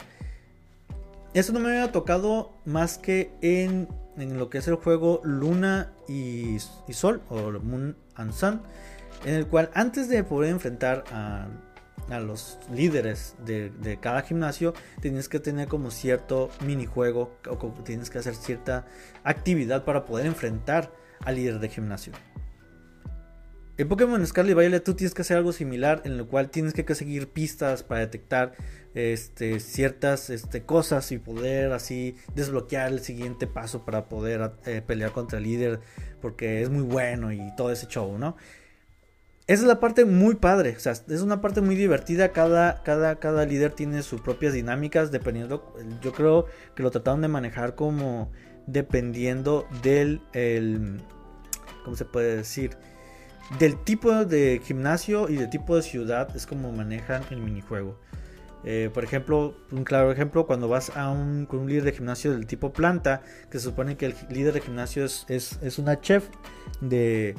[1.36, 5.91] Esto no me había tocado más que en, en lo que es el juego Luna
[6.08, 8.63] y, y, Sol, o Moon and Sun,
[9.24, 11.45] en el cual antes de poder enfrentar a
[12.09, 18.19] a los líderes de, cada gimnasio, tienes que tener como cierto minijuego o tienes que
[18.19, 18.85] hacer cierta
[19.23, 20.91] actividad para poder enfrentar
[21.23, 22.13] al líder de gimnasio.
[23.77, 26.95] En Pokémon Scarlet Violet tú tienes que hacer algo similar en lo cual tienes que
[26.95, 28.53] seguir pistas para detectar
[28.93, 35.11] este, ciertas este, cosas y poder así desbloquear el siguiente paso para poder eh, pelear
[35.11, 35.81] contra el líder
[36.21, 38.37] porque es muy bueno y todo ese show, ¿no?
[39.47, 43.19] Esa es la parte muy padre, o sea, es una parte muy divertida, cada, cada,
[43.19, 48.31] cada líder tiene sus propias dinámicas, dependiendo, yo creo que lo trataron de manejar como
[48.65, 50.99] dependiendo del, el,
[51.84, 52.75] ¿cómo se puede decir?
[53.60, 57.99] Del tipo de gimnasio y del tipo de ciudad es como manejan el minijuego.
[58.63, 62.31] Eh, por ejemplo, un claro ejemplo, cuando vas a un, con un líder de gimnasio
[62.31, 66.01] del tipo planta, que se supone que el líder de gimnasio es, es, es una
[66.01, 66.29] chef
[66.81, 67.36] de,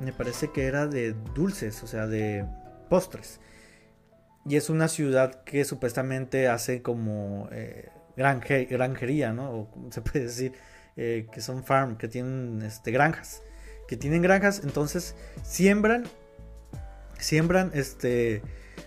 [0.00, 2.44] me parece que era de dulces, o sea, de
[2.88, 3.40] postres.
[4.46, 9.50] Y es una ciudad que supuestamente hace como eh, granjería, ¿no?
[9.50, 10.52] O se puede decir
[10.96, 13.42] eh, que son farm, que tienen este, granjas.
[13.86, 16.04] Que tienen granjas, entonces siembran,
[17.18, 18.42] siembran este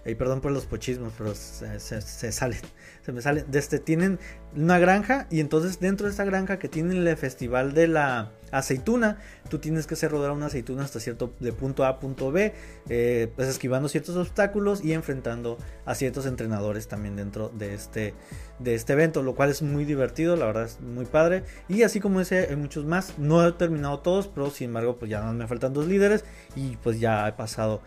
[0.06, 2.60] y perdón por los pochismos, pero se, salen.
[3.06, 3.46] Se me salen.
[3.48, 4.20] Desde, tienen
[4.56, 9.18] una granja y entonces dentro de esta granja que tienen el festival de la aceituna,
[9.50, 12.54] tú tienes que hacer rodar una aceituna hasta cierto de punto A a punto B,
[12.90, 18.14] eh, pues esquivando ciertos obstáculos y enfrentando a ciertos entrenadores también dentro de este,
[18.60, 21.44] de este evento, lo cual es muy divertido, la verdad es muy padre.
[21.68, 23.18] Y así como ese, hay muchos más.
[23.18, 26.24] No he terminado todos, pero sin embargo, pues ya me faltan dos líderes
[26.56, 27.82] y pues ya he pasado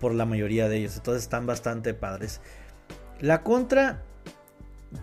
[0.00, 0.96] por la mayoría de ellos.
[0.96, 2.40] Entonces están bastante padres.
[3.20, 4.02] La contra,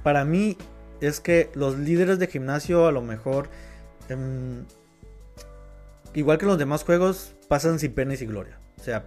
[0.03, 0.57] para mí,
[1.01, 3.49] es que los líderes de gimnasio a lo mejor,
[4.09, 4.65] em,
[6.13, 8.57] igual que los demás juegos, pasan sin pena y sin gloria.
[8.79, 9.05] O sea,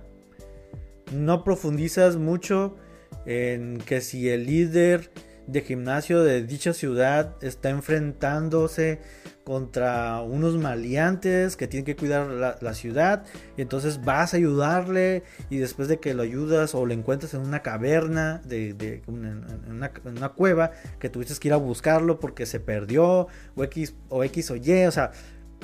[1.12, 2.76] no profundizas mucho
[3.24, 5.10] en que si el líder
[5.46, 9.00] de gimnasio de dicha ciudad está enfrentándose
[9.46, 12.26] contra unos maliantes que tienen que cuidar
[12.60, 13.22] la, ciudad
[13.56, 17.42] y entonces vas a ayudarle y después de que lo ayudas o lo encuentras en
[17.42, 22.58] una caverna de, una, en una, cueva que tuviste que ir a buscarlo porque se
[22.58, 25.12] perdió o X o X o Y, o sea,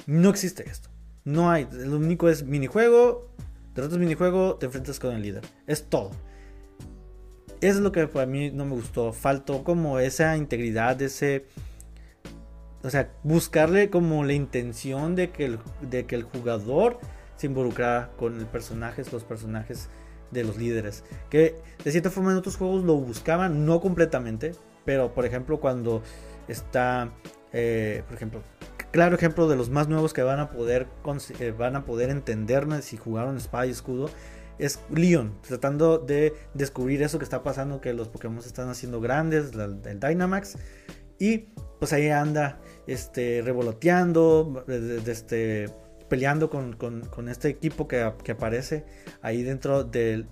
[0.07, 0.89] no existe esto.
[1.25, 3.35] No hay, lo único es minijuego,
[3.75, 5.43] derrotas minijuego, te enfrentas con el líder.
[5.67, 6.13] Es todo.
[7.61, 9.13] Es lo que para mí no me gustó.
[9.13, 11.47] Faltó como esa integridad, ese...
[12.85, 16.99] O sea, buscarle como la intención de que el, de que el jugador
[17.37, 19.89] se involucrara con el personaje, los personajes
[20.31, 21.05] de los líderes.
[21.31, 24.53] Que de cierta forma en otros juegos lo buscaban, no completamente.
[24.85, 26.03] Pero por ejemplo cuando
[26.49, 27.13] está...
[27.53, 28.43] Eh, por ejemplo,
[28.93, 30.89] claro ejemplo de los más nuevos que van a poder,
[31.39, 34.09] eh, van a poder entenderme si jugaron espada y escudo
[34.59, 39.01] es Leon, tratando de descubrir eso que está pasando, que los Pokémon se están haciendo
[39.01, 40.57] grandes, el Dynamax.
[41.23, 41.45] Y
[41.79, 42.59] pues ahí anda
[42.89, 44.65] este, revoloteando,
[45.07, 45.71] este,
[46.09, 48.85] peleando con, este equipo que, aparece
[49.21, 50.27] ahí dentro del,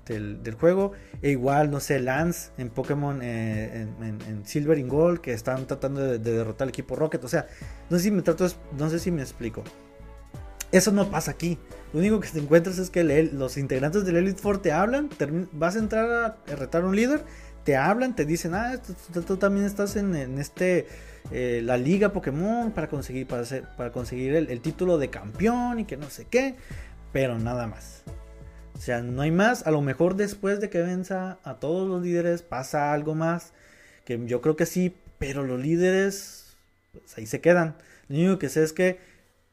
[0.58, 0.90] juego.
[1.22, 6.00] E igual, no sé, Lance en Pokémon eh, en, Silver y Gold, que están tratando
[6.00, 7.22] de, derrotar al equipo Rocket.
[7.22, 7.46] O sea,
[7.88, 9.62] no sé si me trato, no sé si me explico.
[10.72, 11.56] Eso no pasa aquí.
[11.92, 15.08] Lo único que te encuentras es que los integrantes del Elite Four te hablan,
[15.52, 16.10] vas a entrar
[16.48, 17.24] a retar un líder,
[17.64, 18.80] te hablan, te dicen, ah,
[19.26, 20.86] tú, también estás en, este,
[21.30, 25.84] eh, la liga Pokémon para conseguir, para hacer, para conseguir el, título de campeón y
[25.84, 26.56] que no sé qué,
[27.12, 28.02] pero nada más.
[28.74, 29.66] O sea, no hay más.
[29.66, 33.52] A lo mejor después de que venza a todos los líderes pasa algo más.
[34.06, 36.56] Que yo creo que sí, pero los líderes,
[36.92, 37.76] pues ahí se quedan.
[38.08, 38.98] Lo único que sé es que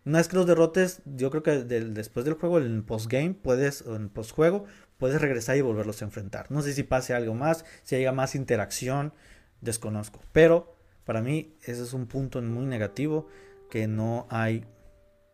[0.07, 3.97] una vez que los derrotes, yo creo que después del juego, en postgame, puedes, o
[3.97, 4.63] en postjuego,
[4.97, 6.51] puedes regresar y volverlos a enfrentar.
[6.51, 9.13] No sé si pase algo más, si haya más interacción,
[9.61, 10.21] desconozco.
[10.31, 13.27] Pero para mí ese es un punto muy negativo,
[13.69, 14.65] que no hay,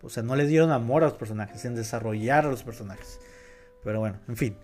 [0.01, 3.19] o sea, no le dieron amor a los personajes, en desarrollar a los personajes.
[3.83, 4.57] Pero bueno, en fin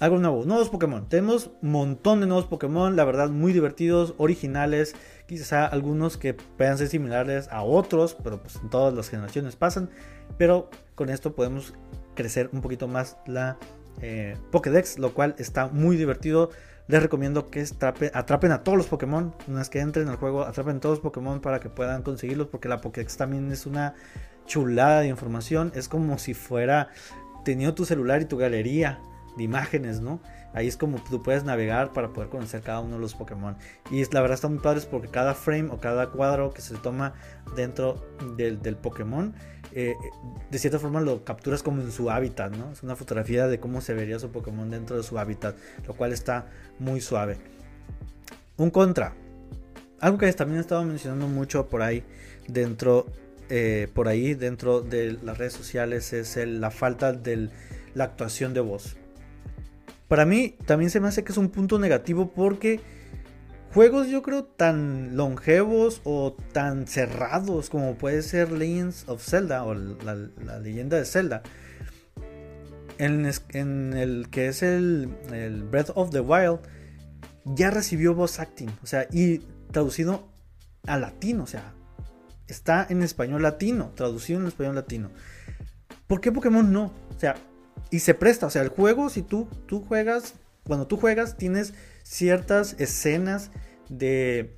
[0.00, 1.08] algo nuevo, nuevos Pokémon.
[1.08, 4.94] Tenemos un montón de nuevos Pokémon, la verdad muy divertidos, originales,
[5.26, 9.90] quizá algunos que puedan ser similares a otros, pero pues en todas las generaciones pasan.
[10.36, 11.74] Pero con esto podemos
[12.18, 13.56] crecer un poquito más la
[14.02, 16.50] eh, Pokédex, lo cual está muy divertido.
[16.88, 17.64] Les recomiendo que
[18.12, 19.34] atrapen a todos los Pokémon.
[19.46, 22.48] Una vez que entren al juego, atrapen todos los Pokémon para que puedan conseguirlos.
[22.48, 23.94] Porque la Pokédex también es una
[24.46, 25.70] chulada de información.
[25.76, 26.88] Es como si fuera
[27.44, 29.00] teniendo tu celular y tu galería
[29.36, 30.20] de imágenes, ¿no?
[30.54, 33.56] Ahí es como tú puedes navegar para poder conocer cada uno de los Pokémon.
[33.90, 37.14] Y la verdad está muy padre porque cada frame o cada cuadro que se toma
[37.54, 38.02] dentro
[38.36, 39.34] del, Pokémon,
[39.80, 39.96] eh,
[40.50, 42.72] de cierta forma lo capturas como en su hábitat, ¿no?
[42.72, 45.54] Es una fotografía de cómo se vería su Pokémon dentro de su hábitat,
[45.86, 46.46] lo cual está
[46.80, 47.36] muy suave.
[48.56, 49.14] Un contra.
[50.00, 52.02] Algo que también he estado mencionando mucho por ahí
[52.48, 53.06] dentro,
[53.50, 57.48] eh, por ahí dentro de las redes sociales es la falta de
[57.94, 58.96] la actuación de voz.
[60.08, 62.80] Para mí también se me hace que es un punto negativo porque
[63.72, 69.74] juegos yo creo tan longevos o tan cerrados como puede ser Legends of Zelda o
[69.74, 70.14] la,
[70.58, 71.42] leyenda de Zelda.
[72.98, 73.26] En,
[73.96, 75.06] el que es el,
[75.70, 76.60] Breath of the Wild
[77.44, 79.38] ya recibió voice acting, o sea, y
[79.70, 80.28] traducido
[80.86, 81.72] a latino, o sea,
[82.48, 85.10] está en español latino, traducido en español latino.
[86.08, 86.92] ¿Por qué Pokémon no?
[87.14, 87.36] O sea,
[87.90, 91.74] y se presta, o sea, el juego, si tú, tú juegas, cuando tú juegas, tienes
[92.08, 93.50] ciertas escenas
[93.90, 94.54] de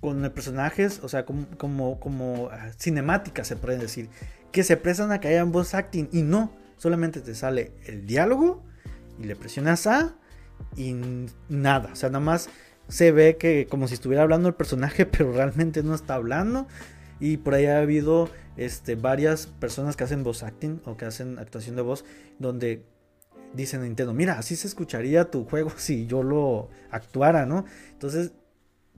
[0.00, 4.08] con personajes, o sea, como, como, ah, cinemáticas se puede decir,
[4.50, 8.64] que se prestan a que haya voz acting y no, solamente te sale el diálogo
[9.20, 10.14] y le presionas A
[10.74, 10.96] y
[11.48, 12.48] nada, o sea, nada más
[12.88, 16.66] se ve que como si estuviera hablando el personaje, pero realmente no está hablando.
[17.18, 21.38] Y por ahí ha habido este, varias personas que hacen voz acting o que hacen
[21.38, 22.04] actuación de voz
[22.38, 22.84] donde
[23.56, 27.64] dicen a Nintendo, mira, así se escucharía tu juego si yo lo actuara, ¿no?
[27.92, 28.32] Entonces,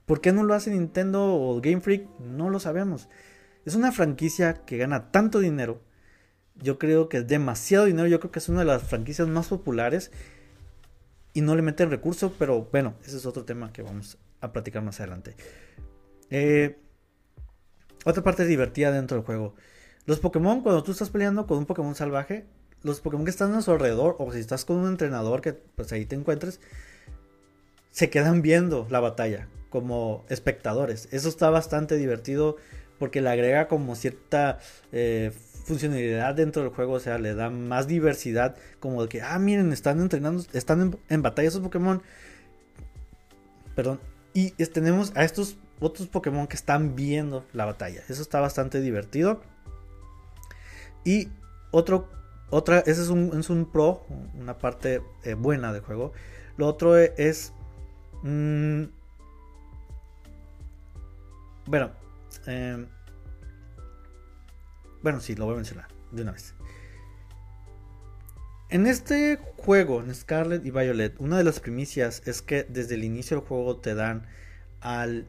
[0.05, 2.07] ¿por qué no lo hace Nintendo o Game Freak?
[2.19, 3.09] No lo sabemos.
[3.65, 5.81] Es una franquicia que gana tanto dinero.
[6.55, 8.07] Yo creo que es demasiado dinero.
[8.07, 10.11] Yo creo que es una de las franquicias más populares.
[11.33, 12.31] Y no le meten recursos.
[12.39, 15.35] Pero bueno, ese es otro tema que vamos a platicar más adelante.
[16.29, 16.79] Eh,
[18.05, 19.55] otra parte divertida dentro del juego.
[20.05, 22.47] Los Pokémon, cuando tú estás peleando con un Pokémon salvaje,
[22.83, 25.91] los Pokémon que están a su alrededor, o si estás con un entrenador que pues
[25.91, 26.59] ahí te encuentres,
[27.91, 31.07] se quedan viendo la batalla como espectadores.
[31.11, 32.57] Eso está bastante divertido
[32.97, 34.59] porque le agrega como cierta
[34.91, 35.31] eh,
[35.63, 39.71] funcionalidad dentro del juego, o sea, le da más diversidad, como de que, ah, miren,
[39.71, 42.01] están entrenando, están en, en batalla esos Pokémon.
[43.75, 43.99] Perdón.
[44.33, 48.01] Y tenemos a estos otros Pokémon que están viendo la batalla.
[48.09, 49.41] Eso está bastante divertido.
[51.03, 51.29] Y
[51.71, 52.09] otro,
[52.49, 56.13] otra, ese es un, es un pro, una parte eh, buena del juego.
[56.57, 57.53] Lo otro es...
[58.23, 58.85] Mm,
[61.65, 61.91] bueno,
[62.47, 62.87] em,
[65.01, 66.53] bueno, sí, lo voy a mencionar de una vez.
[68.69, 73.03] En este juego, en Scarlet y Violet, una de las primicias es que desde el
[73.03, 74.27] inicio del juego te dan
[74.81, 75.25] al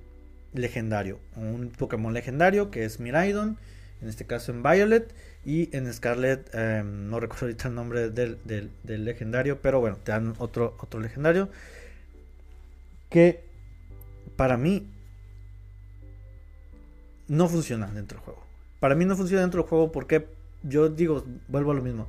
[0.52, 1.20] legendario.
[1.36, 3.58] Un Pokémon legendario que es Miraidon.
[4.02, 5.14] En este caso en Violet.
[5.44, 9.60] Y en Scarlet, em, no recuerdo ahorita el nombre del, legendario.
[9.60, 11.48] Pero bueno, te dan otro, otro legendario.
[13.08, 13.44] Que
[14.36, 14.86] para mí
[17.28, 18.44] no funciona dentro del juego.
[18.80, 20.26] Para mí no funciona dentro del juego porque
[20.62, 22.08] yo digo, vuelvo a lo mismo.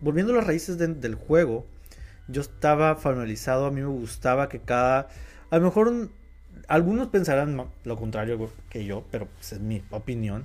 [0.00, 1.66] Volviendo a las raíces del juego,
[2.28, 5.08] yo estaba familiarizado, a mí me gustaba que cada...
[5.50, 6.08] A lo mejor
[6.68, 10.44] algunos pensarán lo contrario que yo, pero pues, es mi opinión.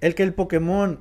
[0.00, 1.00] El que el Pokémon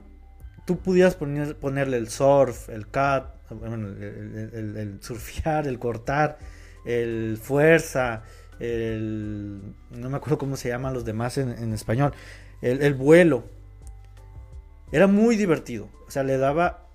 [0.66, 6.40] tú pudieras poner, ponerle el surf, el cat, el, surfear, el cortar,
[6.86, 8.24] el fuerza,
[8.60, 9.62] el.
[9.92, 12.14] No me acuerdo cómo se llaman los demás en, español.
[12.62, 13.46] El, el, vuelo.
[14.92, 15.90] Era muy divertido.
[16.08, 16.88] O sea, le daba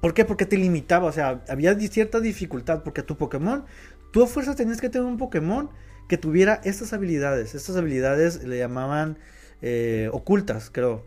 [0.00, 0.24] ¿Por qué?
[0.24, 3.64] Porque te limitaba, o sea, había cierta dificultad, porque tu Pokémon,
[4.12, 5.70] tú a fuerza tenías que tener un Pokémon
[6.08, 7.54] que tuviera estas habilidades.
[7.54, 9.18] Estas habilidades le llamaban
[9.62, 11.04] eh, ocultas, creo.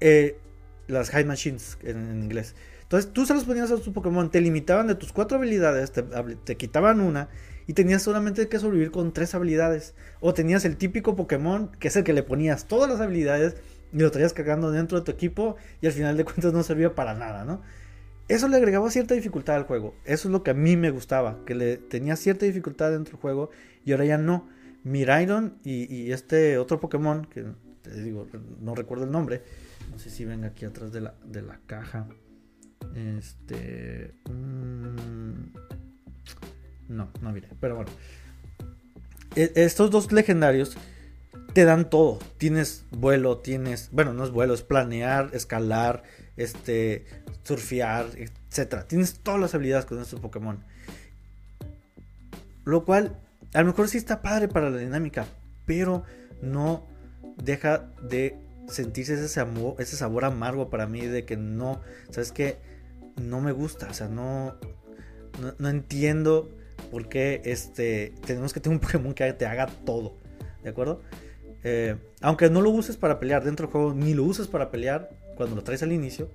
[0.00, 0.38] Eh,
[0.88, 2.54] las High Machines en, inglés.
[2.82, 6.56] Entonces tú se los ponías a tu Pokémon, te limitaban de tus cuatro habilidades, te,
[6.56, 7.28] quitaban una
[7.66, 9.94] y tenías solamente que sobrevivir con tres habilidades.
[10.20, 13.56] O tenías el típico Pokémon que es el que le ponías todas las habilidades
[13.92, 16.94] y lo traías cargando dentro de tu equipo y al final de cuentas no servía
[16.94, 17.62] para nada, ¿no?
[18.28, 19.94] Eso le agregaba cierta dificultad al juego.
[20.04, 23.20] Eso es lo que a mí me gustaba, que le tenía cierta dificultad dentro del
[23.20, 23.50] juego
[23.84, 24.48] y ahora ya no.
[24.82, 27.44] Miraidon y, y este otro Pokémon, que
[27.90, 28.26] te digo,
[28.60, 29.42] no recuerdo el nombre,
[29.90, 32.06] no sé si venga aquí atrás de la, de la caja.
[32.94, 34.14] Este...
[34.30, 35.52] Mm,
[36.88, 37.90] no, no mire, pero bueno.
[39.34, 40.76] E, estos dos legendarios
[41.52, 42.18] te dan todo.
[42.38, 46.02] Tienes vuelo, tienes, bueno, no es vuelo, es planear, escalar,
[46.36, 47.06] este,
[47.42, 48.86] surfear, etcétera.
[48.86, 50.62] Tienes todas las habilidades con estos Pokémon.
[52.64, 53.16] Lo cual,
[53.54, 55.26] a lo mejor sí está padre para la dinámica,
[55.64, 56.04] pero
[56.42, 56.84] no
[57.36, 61.80] deja de sentirse ese sabor, ese sabor amargo para mí de que no,
[62.10, 62.58] sabes que
[63.16, 64.56] no me gusta, o sea, no,
[65.58, 66.50] no, entiendo
[66.90, 70.16] por qué este, tenemos que tener un Pokémon que te haga todo,
[70.62, 71.02] ¿de acuerdo?
[71.62, 75.10] Eh, aunque no lo uses para pelear dentro del juego, ni lo uses para pelear
[75.36, 76.30] cuando lo traes al inicio.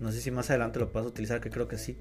[0.00, 1.96] No sé si más adelante lo puedas utilizar, que creo que sí.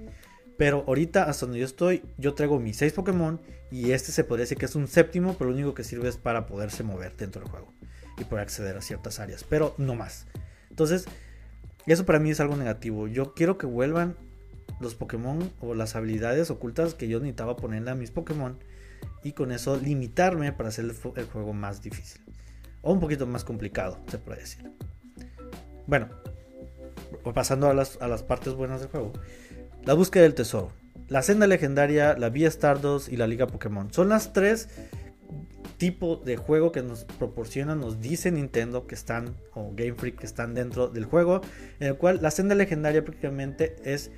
[0.58, 3.40] Pero ahorita, hasta donde yo estoy, yo traigo mis 6 Pokémon.
[3.72, 6.18] Y este se podría decir que es un séptimo, pero lo único que sirve es
[6.18, 7.74] para poderse mover dentro del juego.
[8.22, 10.28] Y poder acceder a ciertas áreas, pero no más.
[10.70, 11.06] Entonces,
[11.88, 13.08] eso para mí es algo negativo.
[13.08, 14.16] Yo quiero que vuelvan
[14.80, 18.58] los Pokémon o las habilidades ocultas que yo necesitaba ponerle a mis Pokémon.
[19.24, 22.22] Y con eso limitarme para hacer el juego más difícil
[22.82, 24.72] o un poquito más complicado, se puede decir.
[25.88, 26.10] Bueno,
[27.34, 29.14] pasando a las, a las partes buenas del juego.
[29.84, 30.72] La búsqueda del tesoro.
[31.08, 33.92] La senda legendaria, la vía Stardust y la liga Pokémon.
[33.94, 34.70] Son las tres
[35.82, 40.28] tipos de juego que nos proporcionan, nos dice Nintendo que están, o Game Freak que
[40.28, 41.42] están dentro del juego.
[41.80, 44.12] En el cual la senda legendaria prácticamente es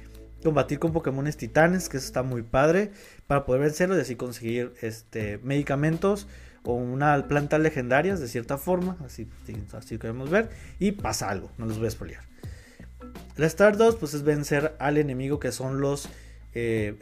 [0.43, 2.91] combatir con Pokémon titanes, que eso está muy padre,
[3.28, 6.28] para poder vencerlos y así conseguir este, medicamentos
[6.66, 9.30] o una planta legendarias de cierta forma, así,
[9.72, 10.49] así queremos ver,
[10.80, 12.24] y pasa algo, no los voy a spoilear.
[13.38, 16.09] La Stardust pues es vencer al enemigo que son los
[16.53, 16.97] eh,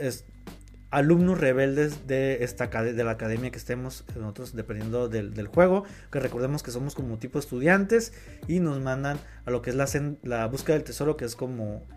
[0.92, 6.64] alumnos rebeldes de, esta, de la academia que estemos nosotros dependiendo del, juego, que recordemos
[6.64, 8.14] que somos como tipo estudiantes
[8.48, 11.88] y nos mandan a lo que es la, búsqueda del tesoro, que es como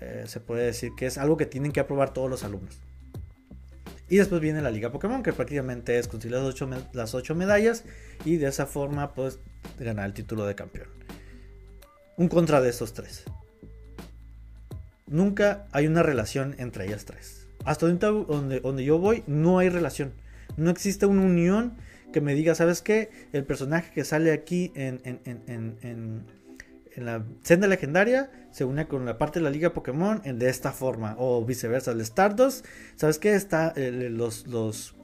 [0.00, 2.80] eh, se puede decir que es algo que tienen que aprobar todos los alumnos.
[4.08, 6.36] Y después viene la Liga Pokémon, que prácticamente es conseguir
[6.92, 7.84] las 8, medallas
[8.24, 9.38] y de esa forma pues
[9.78, 10.88] ganar el título de campeón.
[12.16, 13.24] Un contra de estos tres.
[15.06, 17.49] Nunca hay una relación entre ellas tres.
[17.64, 20.12] Hasta donde, donde yo voy no hay relación.
[20.56, 21.74] No existe una unión
[22.12, 23.10] que me diga, ¿sabes qué?
[23.32, 26.24] El personaje que sale aquí en, en
[26.96, 30.48] en la senda legendaria se une con la parte de la liga Pokémon en, de
[30.48, 31.92] esta forma o viceversa.
[31.92, 33.34] El Stardust, ¿sabes qué?
[33.34, 34.94] Está, los, los,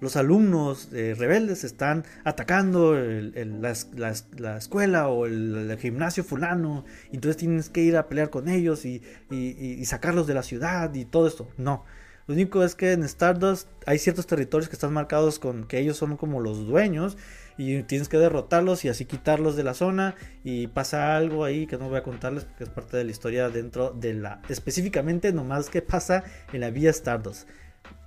[0.00, 6.84] los alumnos eh, rebeldes están atacando la, escuela o el, gimnasio fulano.
[7.10, 10.94] Y entonces tienes que ir a pelear con ellos y, y sacarlos de la ciudad
[10.94, 11.48] y todo esto.
[11.56, 11.84] No.
[12.28, 15.96] Lo único es que en Stardust hay ciertos territorios que están marcados con que ellos
[15.96, 17.16] son como los dueños
[17.56, 21.78] y tienes que derrotarlos y así quitarlos de la zona y pasa algo ahí que
[21.78, 25.70] no voy a contarles porque es parte de la historia dentro de la específicamente nomás
[25.70, 26.22] que pasa
[26.52, 27.48] en la vía Stardust.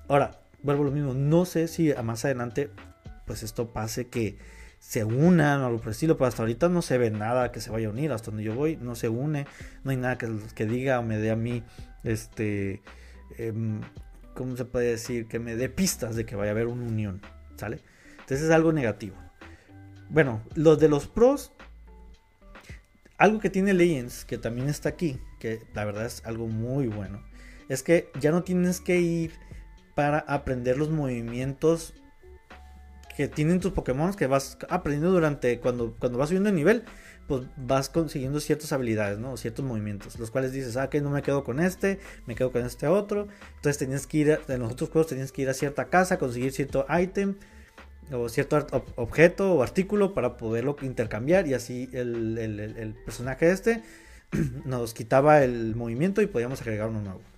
[0.07, 2.69] Ahora, vuelvo a lo mismo, no sé si más adelante
[3.25, 4.37] pues esto pase que
[4.79, 7.61] se unan o algo por el estilo, pero hasta ahorita no se ve nada que
[7.61, 9.45] se vaya a unir, hasta donde yo voy no se une,
[9.83, 11.63] no hay nada que, que diga o me dé a mí
[12.03, 12.81] este
[13.37, 13.81] em,
[14.33, 15.27] ¿cómo se puede decir?
[15.27, 17.21] Que me dé pistas de que vaya a haber una unión,
[17.55, 17.79] ¿sale?
[18.13, 19.15] Entonces es algo negativo.
[20.09, 21.51] Bueno, los de los pros,
[23.17, 27.23] algo que tiene Legends, que también está aquí, que la verdad es algo muy bueno,
[27.69, 29.31] es que ya no tienes que ir
[29.95, 31.93] para aprender los movimientos
[33.15, 36.83] que tienen tus Pokémon que vas aprendiendo durante cuando, cuando vas subiendo de nivel
[37.27, 39.37] pues vas consiguiendo ciertas habilidades, ¿no?
[39.37, 42.65] Ciertos movimientos, los cuales dices, ah, que no me quedo con este, me quedo con
[42.65, 43.29] este otro.
[43.55, 46.51] Entonces tenías que ir, en los otros juegos tenías que ir a cierta casa, conseguir
[46.51, 47.35] cierto ítem
[48.11, 48.67] o cierto
[48.97, 53.81] objeto o artículo para poderlo intercambiar y así el, personaje este
[54.65, 57.30] nos quitaba el movimiento y podíamos agregar uno nuevo.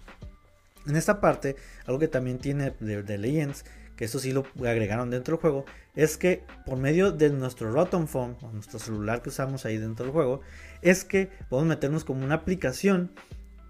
[0.87, 1.55] En esta parte,
[1.85, 3.65] algo que también tiene de, de Legends
[3.95, 5.65] que eso sí lo agregaron dentro del juego,
[5.95, 10.05] es que por medio de nuestro Rotom Phone, o nuestro celular que usamos ahí dentro
[10.05, 10.41] del juego,
[10.81, 13.11] es que podemos meternos como una aplicación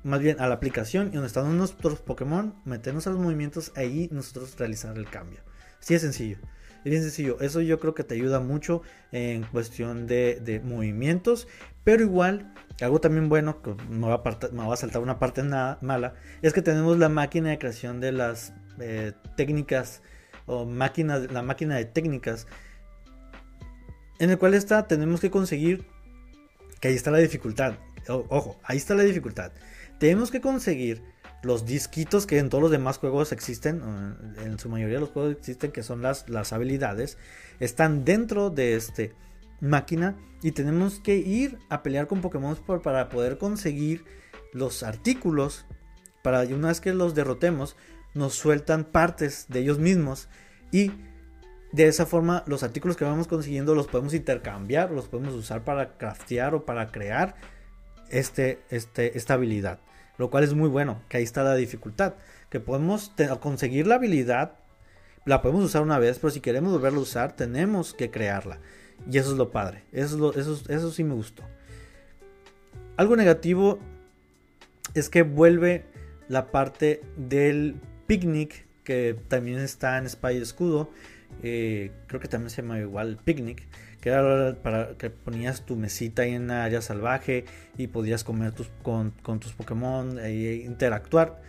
[0.03, 4.09] más bien a la aplicación y donde están nuestros Pokémon, meternos a los movimientos ahí
[4.11, 5.39] nosotros realizar el cambio.
[5.80, 6.38] Así es sencillo.
[6.84, 7.39] Bien sencillo.
[7.39, 8.81] Eso yo creo que te ayuda mucho
[9.11, 11.47] en cuestión de, movimientos.
[11.84, 16.53] Pero igual, algo también bueno, que me va, a saltar una parte nada, mala, es
[16.53, 20.01] que tenemos la máquina de creación de las eh, técnicas
[20.45, 22.47] o máquinas, la máquina de técnicas.
[24.19, 25.86] En el cual está, tenemos que conseguir,
[26.79, 27.75] que ahí está la dificultad.
[28.07, 29.51] ojo, ahí está la dificultad.
[29.99, 31.01] Tenemos que conseguir
[31.44, 33.82] los disquitos que en todos los demás juegos existen,
[34.44, 37.18] en su mayoría de los juegos existen, que son las, las habilidades,
[37.60, 39.14] están dentro de este
[39.60, 44.06] máquina y tenemos que ir a pelear con Pokémon para poder conseguir
[44.54, 45.66] los artículos.
[46.22, 47.76] Para una vez que los derrotemos,
[48.14, 50.30] nos sueltan partes de ellos mismos
[50.72, 50.91] y
[51.74, 55.98] de esa forma los artículos que vamos consiguiendo los podemos intercambiar, los podemos usar para
[55.98, 57.36] craftear o para crear
[58.10, 59.80] este, este, esta habilidad.
[60.18, 62.16] Lo cual es muy bueno, que ahí está la dificultad.
[62.49, 64.59] Que podemos conseguir la habilidad,
[65.26, 68.59] la podemos usar una vez, pero si queremos volverla a usar, tenemos que crearla.
[69.09, 69.84] Y eso es lo padre.
[69.91, 71.43] Eso, eso, eso sí me gustó.
[72.95, 73.80] Algo negativo
[74.93, 75.86] es que vuelve
[76.28, 80.89] la parte del picnic, que también está en Spy Escudo.
[81.41, 83.67] Eh, creo que también se llama igual picnic
[84.03, 87.45] que era para que ponías tu mesita ahí en la área salvaje
[87.77, 91.41] y podías comer tus, con, tus Pokémon e interactuar.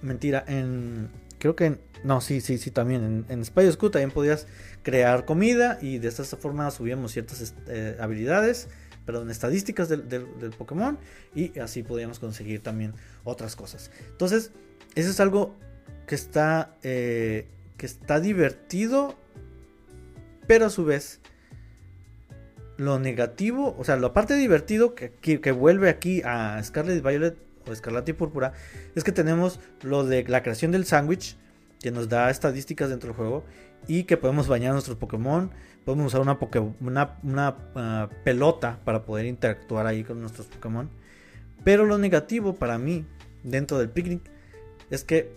[0.00, 1.10] Mentira, en.
[1.38, 1.78] Creo que.
[2.04, 3.04] no, sí, sí, sí, también.
[3.04, 4.46] En, en Spy School también podías
[4.82, 8.68] crear comida y de esta forma subíamos ciertas eh, habilidades,
[9.04, 10.24] perdón, estadísticas del,
[10.56, 10.98] Pokémon
[11.34, 13.90] y así podíamos conseguir también otras cosas.
[14.10, 14.50] Entonces,
[14.94, 15.54] eso es algo
[16.08, 17.46] que está, eh,
[17.76, 19.14] que está divertido,
[20.48, 21.20] pero a su vez
[22.78, 27.36] lo negativo, o sea, la parte divertido que, que, vuelve aquí a Scarlet Violet
[27.66, 28.52] o Escarlata y Púrpura
[28.94, 31.36] es que tenemos lo de la creación del sándwich
[31.80, 33.44] que nos da estadísticas dentro del juego
[33.86, 35.50] y que podemos bañar nuestros Pokémon,
[35.84, 36.38] podemos usar una,
[37.22, 40.88] una, ah, pelota para poder interactuar ahí con nuestros Pokémon.
[41.64, 43.04] Pero lo negativo para mí
[43.42, 44.22] dentro del picnic
[44.90, 45.36] es que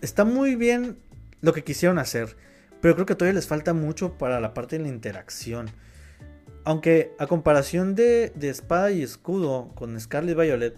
[0.00, 0.98] está muy bien
[1.40, 2.36] lo que quisieron hacer,
[2.80, 5.70] pero creo que todavía les falta mucho para la parte de la interacción.
[6.64, 10.76] Aunque a comparación de, espada y escudo con Scarlet Violet,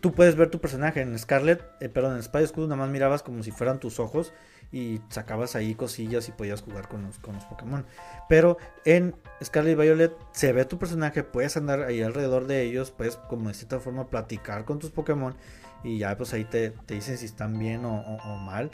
[0.00, 2.90] tú puedes ver tu personaje en Scarlet, eh, perdón, en espada y escudo nada más
[2.90, 4.32] mirabas como si fueran tus ojos
[4.70, 7.86] y sacabas ahí cosillas y podías jugar con los, con los Pokémon.
[8.28, 13.16] Pero en Scarlet Violet se ve tu personaje, puedes andar ahí alrededor de ellos, puedes
[13.16, 15.36] como de cierta forma platicar con tus Pokémon
[15.84, 18.70] y ya pues ahí te, dicen si están bien o, o mal.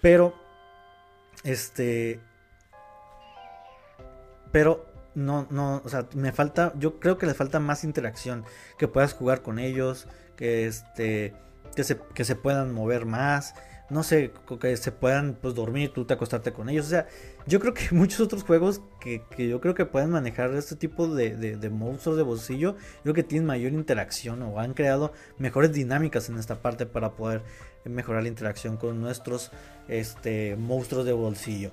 [0.00, 0.34] Pero,
[1.42, 2.20] este...
[4.52, 8.44] Pero no, no, o sea, me falta, yo creo que le falta más interacción,
[8.78, 11.34] que puedas jugar con ellos, que este,
[11.74, 13.54] que se, que se puedan mover más,
[13.90, 17.06] no sé, que se puedan pues dormir, tú te acostarte con ellos, o sea,
[17.46, 21.36] yo creo que muchos otros juegos que, yo creo que pueden manejar este tipo de,
[21.36, 26.38] de, monstruos de bolsillo, creo que tienen mayor interacción o han creado mejores dinámicas en
[26.38, 27.42] esta parte para poder
[27.84, 29.50] mejorar la interacción con nuestros
[29.88, 31.70] este, monstruos de bolsillo.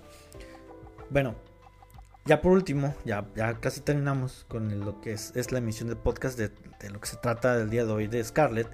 [1.10, 1.36] Bueno,
[2.26, 6.38] ya por último, ya, ya casi terminamos con lo que es, la emisión del podcast
[6.38, 6.52] de,
[6.90, 8.68] lo que se trata del día de hoy de Scarlet.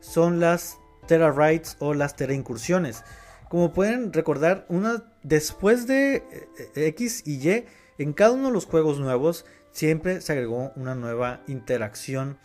[0.00, 0.78] Son las
[1.08, 3.02] Terra Rights o las Terra Incursiones.
[3.48, 7.64] Como pueden recordar, una, después de eh, eh, X y Y,
[7.98, 12.38] en cada uno de los juegos nuevos siempre se agregó una nueva interacción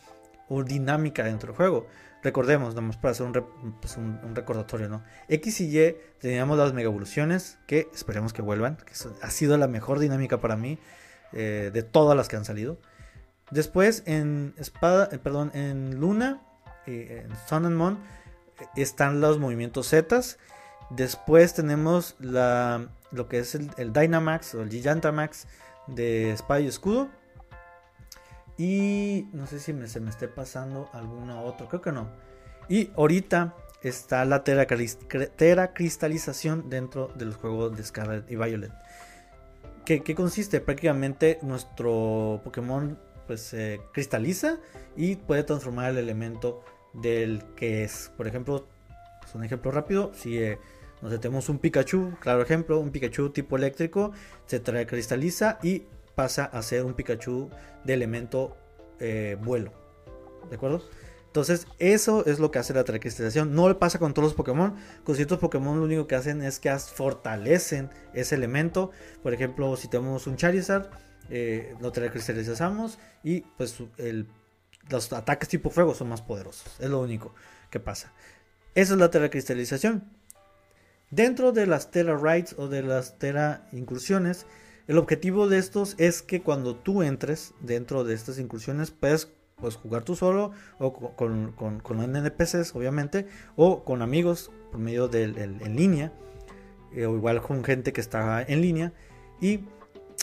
[0.49, 1.88] o dinámica dentro del juego.
[2.24, 3.43] Recordemos, nomás para hacer
[3.82, 5.03] pues, un, recordatorio, ¿no?
[5.28, 9.68] X y Y teníamos las mega evoluciones, que esperemos que vuelvan, que ha sido la
[9.68, 10.80] mejor dinámica para mí
[11.34, 12.80] eh, de todas las que han salido.
[13.51, 16.41] Después en Espada, perdón, en Luna,
[16.86, 17.99] en Sun and Moon,
[18.76, 20.22] están los movimientos Z.
[20.89, 25.47] Después tenemos la, lo que es el, Dynamax o el Gigantamax
[25.88, 27.10] de Espada y Escudo.
[28.58, 32.08] Y no sé si se me esté pasando alguna otro, creo que no.
[32.70, 38.72] Y ahorita está la teracristalización dentro del juego de Scarlet y Violet.
[39.86, 40.62] ¿Qué consiste?
[40.62, 42.97] Prácticamente nuestro Pokémon
[43.28, 44.58] pues se cristaliza
[44.95, 48.11] y puede transformar el elemento del que es.
[48.17, 48.67] Por ejemplo,
[49.25, 50.11] es un ejemplo rápido.
[50.13, 50.59] Si eh,
[51.21, 54.11] tenemos un Pikachu, claro ejemplo, un Pikachu tipo eléctrico,
[54.45, 55.83] se cristaliza y
[56.15, 57.49] pasa a ser un Pikachu
[57.83, 58.55] de elemento
[58.99, 59.71] eh, vuelo.
[60.49, 60.83] ¿De acuerdo?
[61.27, 63.55] Entonces, eso es lo que hace la telecristalización.
[63.55, 64.75] No le pasa con todos los Pokémon.
[65.03, 68.91] Con ciertos Pokémon lo único que hacen es que fortalecen ese elemento.
[69.23, 70.91] Por ejemplo, si tenemos un Charizard,
[71.31, 74.27] eh, lo telecristalizamos y pues el
[74.89, 76.79] los ataques tipo fuego son más poderosos.
[76.79, 77.34] Es lo único
[77.69, 78.13] que pasa.
[78.75, 80.03] Esa es la terracristalización.
[81.11, 84.47] Dentro de las Terra Rides o de las Terra Incursiones,
[84.88, 89.75] el objetivo de estos es que cuando tú entres dentro de estas incursiones puedes pues,
[89.75, 95.23] jugar tú solo o con, con, con, NPCs obviamente o con amigos por medio de
[95.23, 96.11] en línea
[96.93, 98.91] eh, o igual con gente que está en línea
[99.39, 99.61] y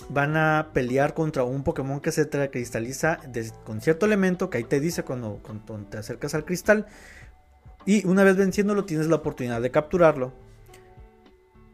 [0.08, 3.20] van a pelear contra un Pokémon que se cristaliza
[3.64, 6.86] con cierto elemento que ahí te dice cuando, cuando te acercas al cristal
[7.86, 10.32] y una vez venciéndolo tienes la oportunidad de capturarlo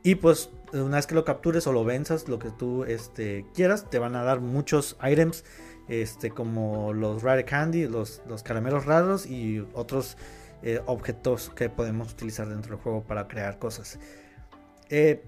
[0.03, 3.91] y pues una vez que lo captures o lo venzas, lo que tú este, quieras,
[3.91, 5.45] te van a dar muchos items,
[5.89, 10.17] este, como los rare candy, los, los caramelos raros y otros
[10.63, 13.99] eh, objetos que podemos utilizar dentro del juego para crear cosas.
[14.91, 15.25] Eh,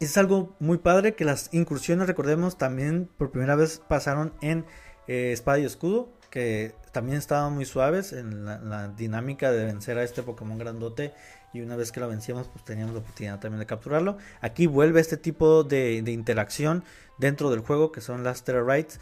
[0.00, 4.64] es algo muy padre que las incursiones, recordemos, también por primera vez pasaron en
[5.06, 10.02] eh, Espada y Escudo, que también estaban muy suaves en la, dinámica de vencer a
[10.02, 11.12] este Pokémon grandote
[11.52, 14.16] y una vez que lo vencíamos pues teníamos la oportunidad también de capturarlo.
[14.40, 16.84] Aquí vuelve este tipo de, interacción
[17.18, 18.98] dentro del juego que son las Rights,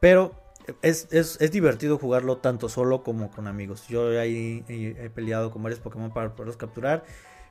[0.00, 0.34] pero
[0.82, 1.08] es,
[1.50, 3.86] divertido jugarlo tanto solo como con amigos.
[3.88, 7.04] Yo ahí he, peleado con varios Pokémon para poderlos capturar.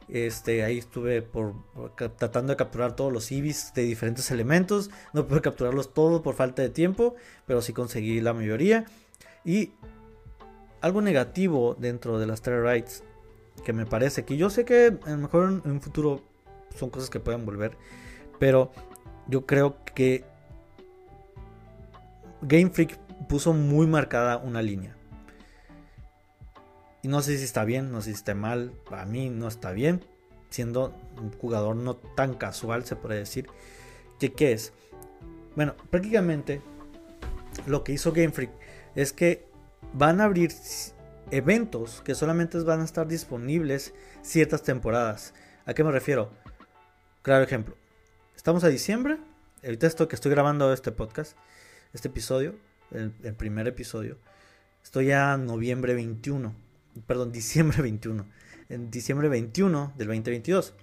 [0.09, 1.53] Este, ahí estuve por,
[2.17, 4.89] tratando de capturar todos los Ibis de diferentes elementos.
[5.13, 8.85] No pude capturarlos todos por falta de tiempo, pero sí conseguí la mayoría.
[9.43, 9.71] Y
[10.81, 13.03] algo negativo dentro de las Rights
[13.63, 16.21] que me parece que yo sé que a lo mejor en un futuro
[16.75, 17.77] son cosas que pueden volver,
[18.39, 18.71] pero
[19.27, 20.23] yo creo que
[22.41, 22.97] Game Freak
[23.27, 24.96] puso muy marcada una línea.
[27.07, 30.03] No sé si está bien, no sé si está mal, para mí no está bien,
[30.49, 33.47] siendo un jugador no tan casual, se puede decir.
[34.19, 34.73] ¿Qué, qué es?
[35.55, 36.61] Bueno, prácticamente
[37.65, 38.51] lo que hizo Game Freak
[38.93, 39.47] es que
[39.93, 40.51] van a abrir
[41.31, 45.33] eventos que solamente van a estar disponibles ciertas temporadas.
[45.65, 46.29] ¿A qué me refiero?
[47.21, 47.77] Claro ejemplo.
[48.35, 49.17] Estamos a diciembre.
[49.63, 51.37] Ahorita esto que estoy grabando este podcast,
[51.93, 52.55] este episodio,
[52.91, 54.17] el, primer episodio.
[54.83, 56.66] Estoy a noviembre 21.
[57.05, 58.25] Perdón, diciembre 21.
[58.69, 60.73] En diciembre 21 del 2022.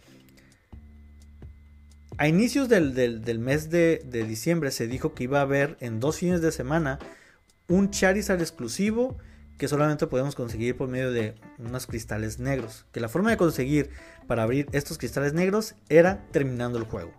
[2.16, 6.18] A inicios del, mes de, de diciembre se dijo que iba a haber en dos
[6.18, 7.00] fines de semana
[7.68, 9.18] un Charizard exclusivo
[9.58, 12.86] que solamente podemos conseguir por medio de unos cristales negros.
[12.92, 13.90] Que la forma de conseguir
[14.26, 17.12] para abrir estos cristales negros era terminando el juego.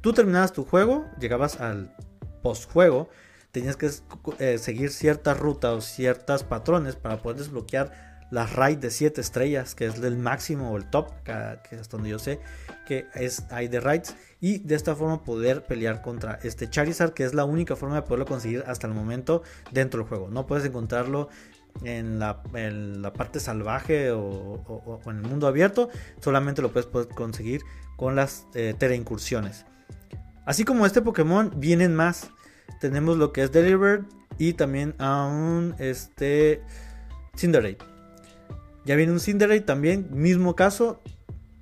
[0.00, 1.94] Tú terminabas tu juego, llegabas al
[2.42, 3.10] postjuego,
[3.52, 3.90] tenías que
[4.38, 9.74] eh, seguir ciertas rutas o ciertos patrones para poder desbloquear la raid de 7 estrellas,
[9.74, 12.38] que es el máximo o el top, que es donde yo sé
[12.86, 17.24] que es, hay de raids, y de esta forma poder pelear contra este Charizard, que
[17.24, 20.28] es la única forma de poderlo conseguir hasta el momento dentro del juego.
[20.28, 21.28] No puedes encontrarlo
[21.84, 22.42] en la,
[23.12, 25.88] parte salvaje o, en el mundo abierto,
[26.20, 27.62] solamente lo puedes conseguir
[27.96, 29.66] con las eh, incursiones.
[30.46, 32.30] Así como este Pokémon, vienen más.
[32.80, 34.04] Tenemos lo que es Delivered
[34.38, 36.62] y también a un este,
[37.36, 37.78] Cinderate.
[38.84, 41.00] Ya viene un Cinderate también, mismo caso.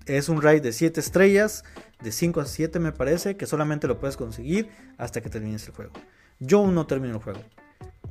[0.07, 1.65] Es un raid de 7 estrellas,
[2.03, 5.75] de 5 a 7 me parece, que solamente lo puedes conseguir hasta que termines el
[5.75, 5.93] juego.
[6.39, 7.41] Yo aún no termino el juego.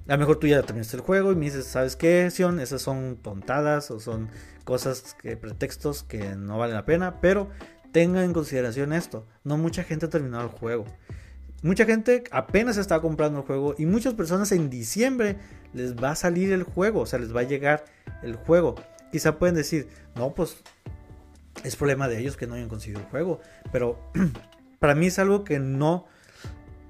[0.07, 2.59] A lo mejor tú ya terminaste el juego y me dices, ¿sabes qué, Sion?
[2.59, 4.29] Esas son tontadas o son
[4.63, 7.49] cosas, que, pretextos que no valen la pena, pero
[7.91, 9.25] tenga en consideración esto.
[9.43, 10.85] No mucha gente ha terminado el juego.
[11.64, 15.38] Mucha gente apenas está comprando el juego y muchas personas en diciembre
[15.74, 17.86] les va a salir el juego, o sea, les va a llegar
[18.22, 18.76] el juego.
[19.12, 20.58] Quizá pueden decir, no, pues
[21.64, 23.41] es problema de ellos que no hayan conseguido el juego.
[23.72, 23.99] Pero
[24.80, 26.05] para mí es algo que no,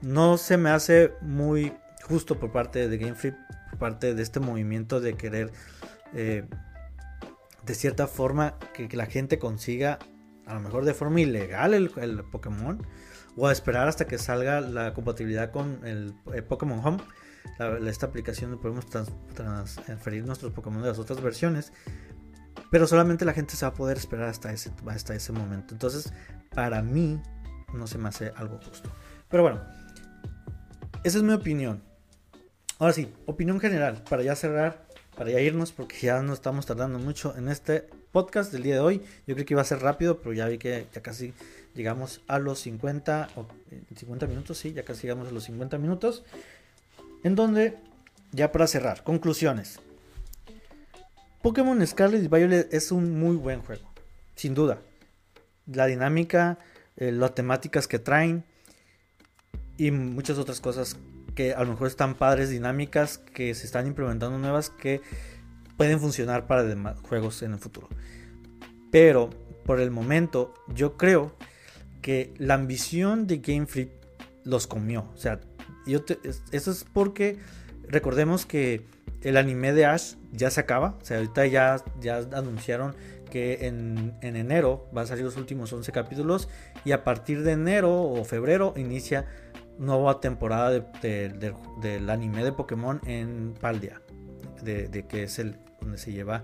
[0.01, 3.35] no se me hace muy justo por parte de Game Freak,
[3.71, 5.51] por parte de este movimiento de querer
[6.13, 6.45] eh,
[7.65, 9.99] de cierta forma que, la gente consiga,
[10.45, 11.89] a lo mejor de forma ilegal, el,
[12.31, 12.81] Pokémon.
[13.37, 16.13] O a esperar hasta que salga la compatibilidad con el,
[16.43, 16.97] Pokémon Home.
[17.87, 18.85] esta aplicación donde podemos
[19.33, 21.71] transferir nuestros Pokémon de las otras versiones.
[22.71, 25.73] Pero solamente la gente se va a poder esperar hasta ese, hasta ese momento.
[25.73, 26.11] Entonces,
[26.53, 27.21] para mí,
[27.73, 28.89] no se me hace algo justo.
[29.29, 29.61] Pero bueno,
[31.03, 31.83] esa es mi opinión.
[32.79, 36.99] Ahora sí, opinión general, para ya cerrar, para ya irnos, porque ya no estamos tardando
[36.99, 39.01] mucho en este podcast del día de hoy.
[39.25, 41.33] Yo creo que iba a ser rápido, pero ya vi que ya casi
[41.77, 43.45] llegamos a los 50, o
[43.95, 46.25] 50 eh, minutos, sí, ya casi llegamos a los 50 minutos.
[47.23, 47.77] En donde,
[48.31, 49.79] ya para cerrar, conclusiones.
[51.41, 53.87] Pokémon Scarlet y Violet es un muy buen juego,
[54.35, 54.79] sin duda.
[55.67, 56.57] La dinámica,
[56.97, 58.43] eh, las temáticas que traen
[59.77, 60.97] y muchas otras cosas
[61.35, 65.01] que a lo mejor están padres, dinámicas, que se están implementando nuevas que
[65.77, 67.87] pueden funcionar para demás juegos en el futuro.
[68.91, 69.29] Pero
[69.63, 71.33] por el momento yo creo
[72.01, 73.91] que la ambición de Game Freak
[74.43, 75.09] los comió.
[75.13, 75.39] O sea,
[76.51, 77.37] eso es porque
[77.87, 78.85] recordemos que
[79.21, 80.97] el anime de Ash ya se acaba.
[81.01, 82.95] O sea, ahorita ya, ya anunciaron
[83.29, 86.49] que en, enero van a salir los últimos 11 capítulos.
[86.85, 89.25] Y a partir de enero o febrero inicia
[89.77, 94.01] nueva temporada del anime de Pokémon en Paldia.
[94.61, 96.43] De, que es el donde se lleva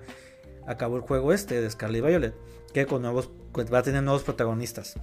[0.66, 2.36] a cabo el juego este de Scarlet Violet.
[2.74, 3.32] Que con nuevos.
[3.74, 4.96] va a tener nuevos protagonistas.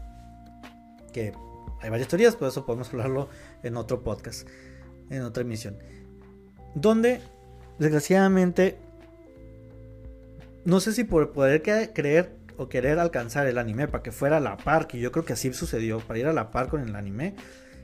[1.13, 1.33] Que
[1.81, 3.29] hay varias teorías, por eso podemos hablarlo
[3.63, 4.49] en otro podcast.
[5.09, 5.77] En otra emisión.
[6.75, 7.21] Donde
[7.79, 8.77] desgraciadamente,
[10.65, 14.41] no sé si por poder creer o querer alcanzar el anime para que fuera a
[14.41, 16.95] la par, que yo creo que así sucedió, para ir a la par con el
[16.95, 17.35] anime,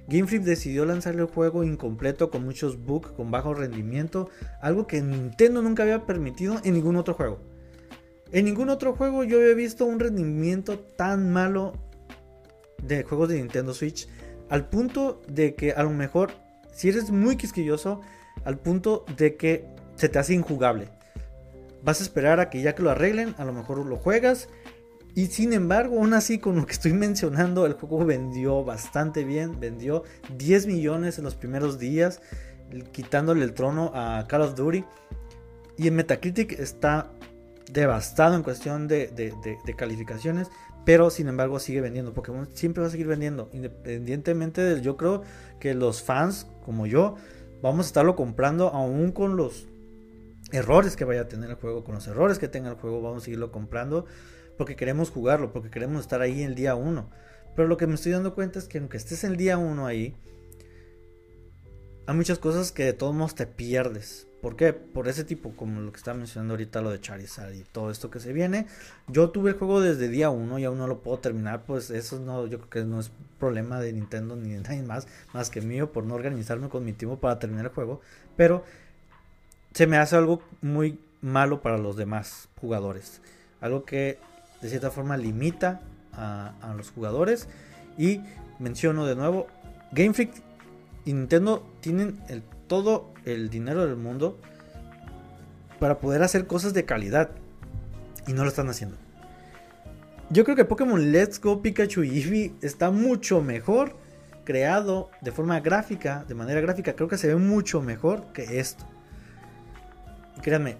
[0.08, 4.28] Game Freak decidió lanzar el juego incompleto con muchos bugs, con bajo rendimiento,
[4.60, 7.40] algo que Nintendo nunca había permitido en ningún otro juego.
[8.30, 11.72] En ningún otro juego yo había visto un rendimiento tan malo
[12.82, 14.08] de juegos de Nintendo Switch,
[14.48, 16.30] al punto de que a lo mejor,
[16.72, 18.00] si eres muy quisquilloso,
[18.44, 19.66] al punto de que
[19.96, 20.88] se te hace injugable.
[21.82, 24.48] Vas a esperar a que ya que lo arreglen, a lo mejor lo juegas.
[25.14, 29.58] Y sin embargo, aún así, con lo que estoy mencionando, el juego vendió bastante bien.
[29.58, 30.04] Vendió
[30.36, 32.20] 10 millones en los primeros días,
[32.92, 34.84] quitándole el trono a Call of Duty.
[35.78, 37.10] Y en Metacritic está
[37.72, 40.48] devastado en cuestión de, de, calificaciones.
[40.86, 42.14] Pero sin embargo sigue vendiendo.
[42.14, 43.50] Pokémon siempre va a seguir vendiendo.
[43.52, 45.22] Independientemente de, yo creo
[45.60, 47.16] que los fans como yo
[47.60, 49.66] vamos a estarlo comprando aún con los
[50.52, 53.22] errores que vaya a tener el juego, con los errores que tenga el juego, vamos
[53.22, 54.06] a seguirlo comprando
[54.56, 57.10] porque queremos jugarlo, porque queremos estar ahí el día 1.
[57.54, 60.16] Pero lo que me estoy dando cuenta es que aunque estés el día 1 ahí,
[62.06, 64.28] hay muchas cosas que de todos modos te pierdes.
[64.40, 64.72] ¿Por qué?
[64.72, 68.10] Por ese tipo, como lo que estaba mencionando ahorita, lo de Charizard y todo esto
[68.10, 68.66] que se viene.
[69.08, 71.64] Yo tuve el juego desde día 1 y aún no lo puedo terminar.
[71.66, 75.08] Pues eso no, yo creo que no es problema de Nintendo ni de nadie más,
[75.32, 78.00] más que mío, por no organizarme con mi tiempo para terminar el juego.
[78.36, 78.64] Pero
[79.72, 83.22] se me hace algo muy malo para los demás jugadores.
[83.60, 84.18] Algo que
[84.60, 85.80] de cierta forma limita
[86.12, 87.48] a, a los jugadores.
[87.98, 88.20] Y
[88.58, 89.46] menciono de nuevo,
[89.92, 90.30] Game Freak
[91.06, 94.38] y Nintendo tienen el todo el dinero del mundo
[95.78, 97.30] para poder hacer cosas de calidad.
[98.26, 98.96] Y no lo están haciendo.
[100.30, 103.96] Yo creo que Pokémon Let's Go Pikachu y Eevee está mucho mejor
[104.44, 106.94] creado de forma gráfica, de manera gráfica.
[106.96, 108.84] Creo que se ve mucho mejor que esto.
[110.42, 110.76] créanme,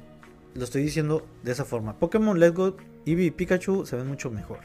[0.54, 1.98] lo estoy diciendo de esa forma.
[1.98, 4.58] Pokémon Let's Go Eevee y Pikachu se ven mucho mejor.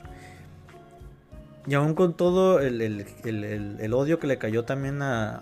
[1.67, 5.39] Y aún con todo el, odio que le cayó también a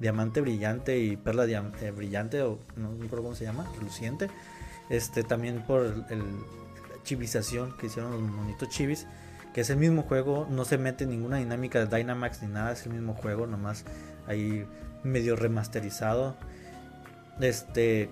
[0.00, 4.28] diamante brillante y perla eh, brillante, o no me acuerdo cómo se llama, reluciente.
[4.88, 9.06] Este, también por la chivización que hicieron los monitos chivis,
[9.54, 12.86] que es el mismo juego, no se mete ninguna dinámica de Dynamax ni nada, es
[12.86, 13.84] el mismo juego, nomás
[14.26, 14.66] ahí
[15.04, 16.36] medio remasterizado.
[17.40, 18.10] Este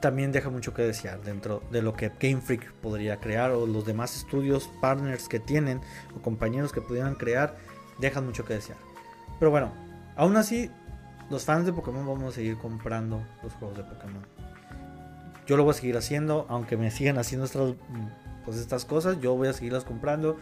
[0.00, 3.86] también deja mucho que desear dentro de lo que Game Freak podría crear o los
[3.86, 5.80] demás estudios, partners que tienen
[6.16, 7.56] o compañeros que pudieran crear,
[7.98, 8.78] dejan mucho que desear.
[9.38, 9.72] Pero bueno,
[10.16, 10.70] Aún así,
[11.30, 14.22] los fans de Pokémon vamos a seguir comprando los juegos de Pokémon.
[15.46, 17.74] Yo lo voy a seguir haciendo, aunque me sigan haciendo estas,
[18.44, 20.36] pues estas cosas, yo voy a seguirlas comprando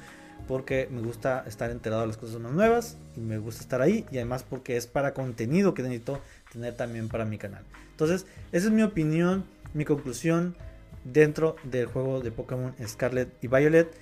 [0.48, 4.04] porque me gusta estar enterado de las cosas más nuevas y me gusta estar ahí
[4.10, 6.20] y además porque es para contenido que necesito
[6.52, 7.62] tener también para mi canal.
[7.92, 9.44] Entonces, esa es mi opinión,
[9.74, 10.56] mi conclusión
[11.04, 13.94] dentro del juego de Pokémon Scarlet y Violet.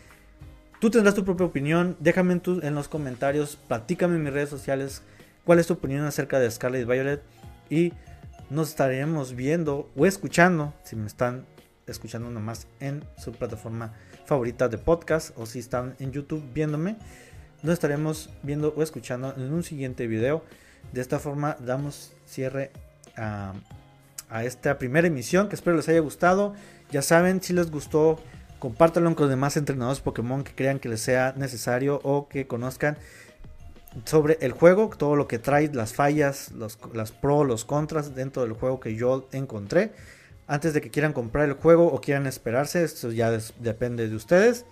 [0.80, 5.02] Tú tendrás tu propia opinión, déjame en, en los comentarios, platícame en mis redes sociales
[5.48, 7.22] cuál es tu opinión acerca de Scarlet Violet
[7.70, 7.94] y
[8.50, 11.46] nos estaremos viendo o escuchando, si me están
[11.86, 13.94] escuchando nomás en su plataforma
[14.26, 16.96] favorita de podcast o si están en YouTube viéndome,
[17.62, 20.44] nos estaremos viendo o escuchando en un siguiente video.
[20.92, 22.70] De esta forma damos cierre
[23.16, 23.54] a,
[24.28, 26.52] a esta primera emisión que espero les haya gustado.
[26.90, 28.20] Ya saben, si les gustó,
[28.58, 32.98] compártanlo con los demás entrenadores Pokémon que crean que les sea necesario o que conozcan
[34.04, 38.42] sobre el juego, todo lo que trae, las fallas, los, las pros, los contras dentro
[38.42, 39.92] del juego que yo encontré.
[40.46, 44.64] Antes de que quieran comprar el juego o quieran esperarse, esto ya depende de ustedes.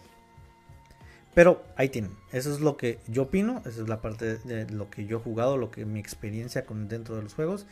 [1.34, 4.88] Pero ahí tienen, eso es lo que yo opino, esa es la parte de lo
[4.88, 7.66] que yo he jugado, lo que mi experiencia con dentro de los juegos.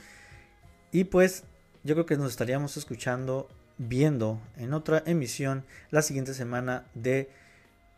[0.92, 1.44] Y pues
[1.82, 7.30] yo creo que nos estaríamos escuchando, viendo en otra emisión la siguiente semana de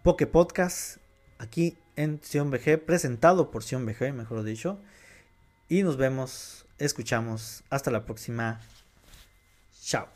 [0.05, 0.99] Poke Podcast
[1.39, 4.79] aquí en Sion BG, presentado por Sion BG, mejor dicho.
[5.69, 8.61] Y nos vemos, escuchamos, hasta la próxima.
[9.83, 10.09] Chao.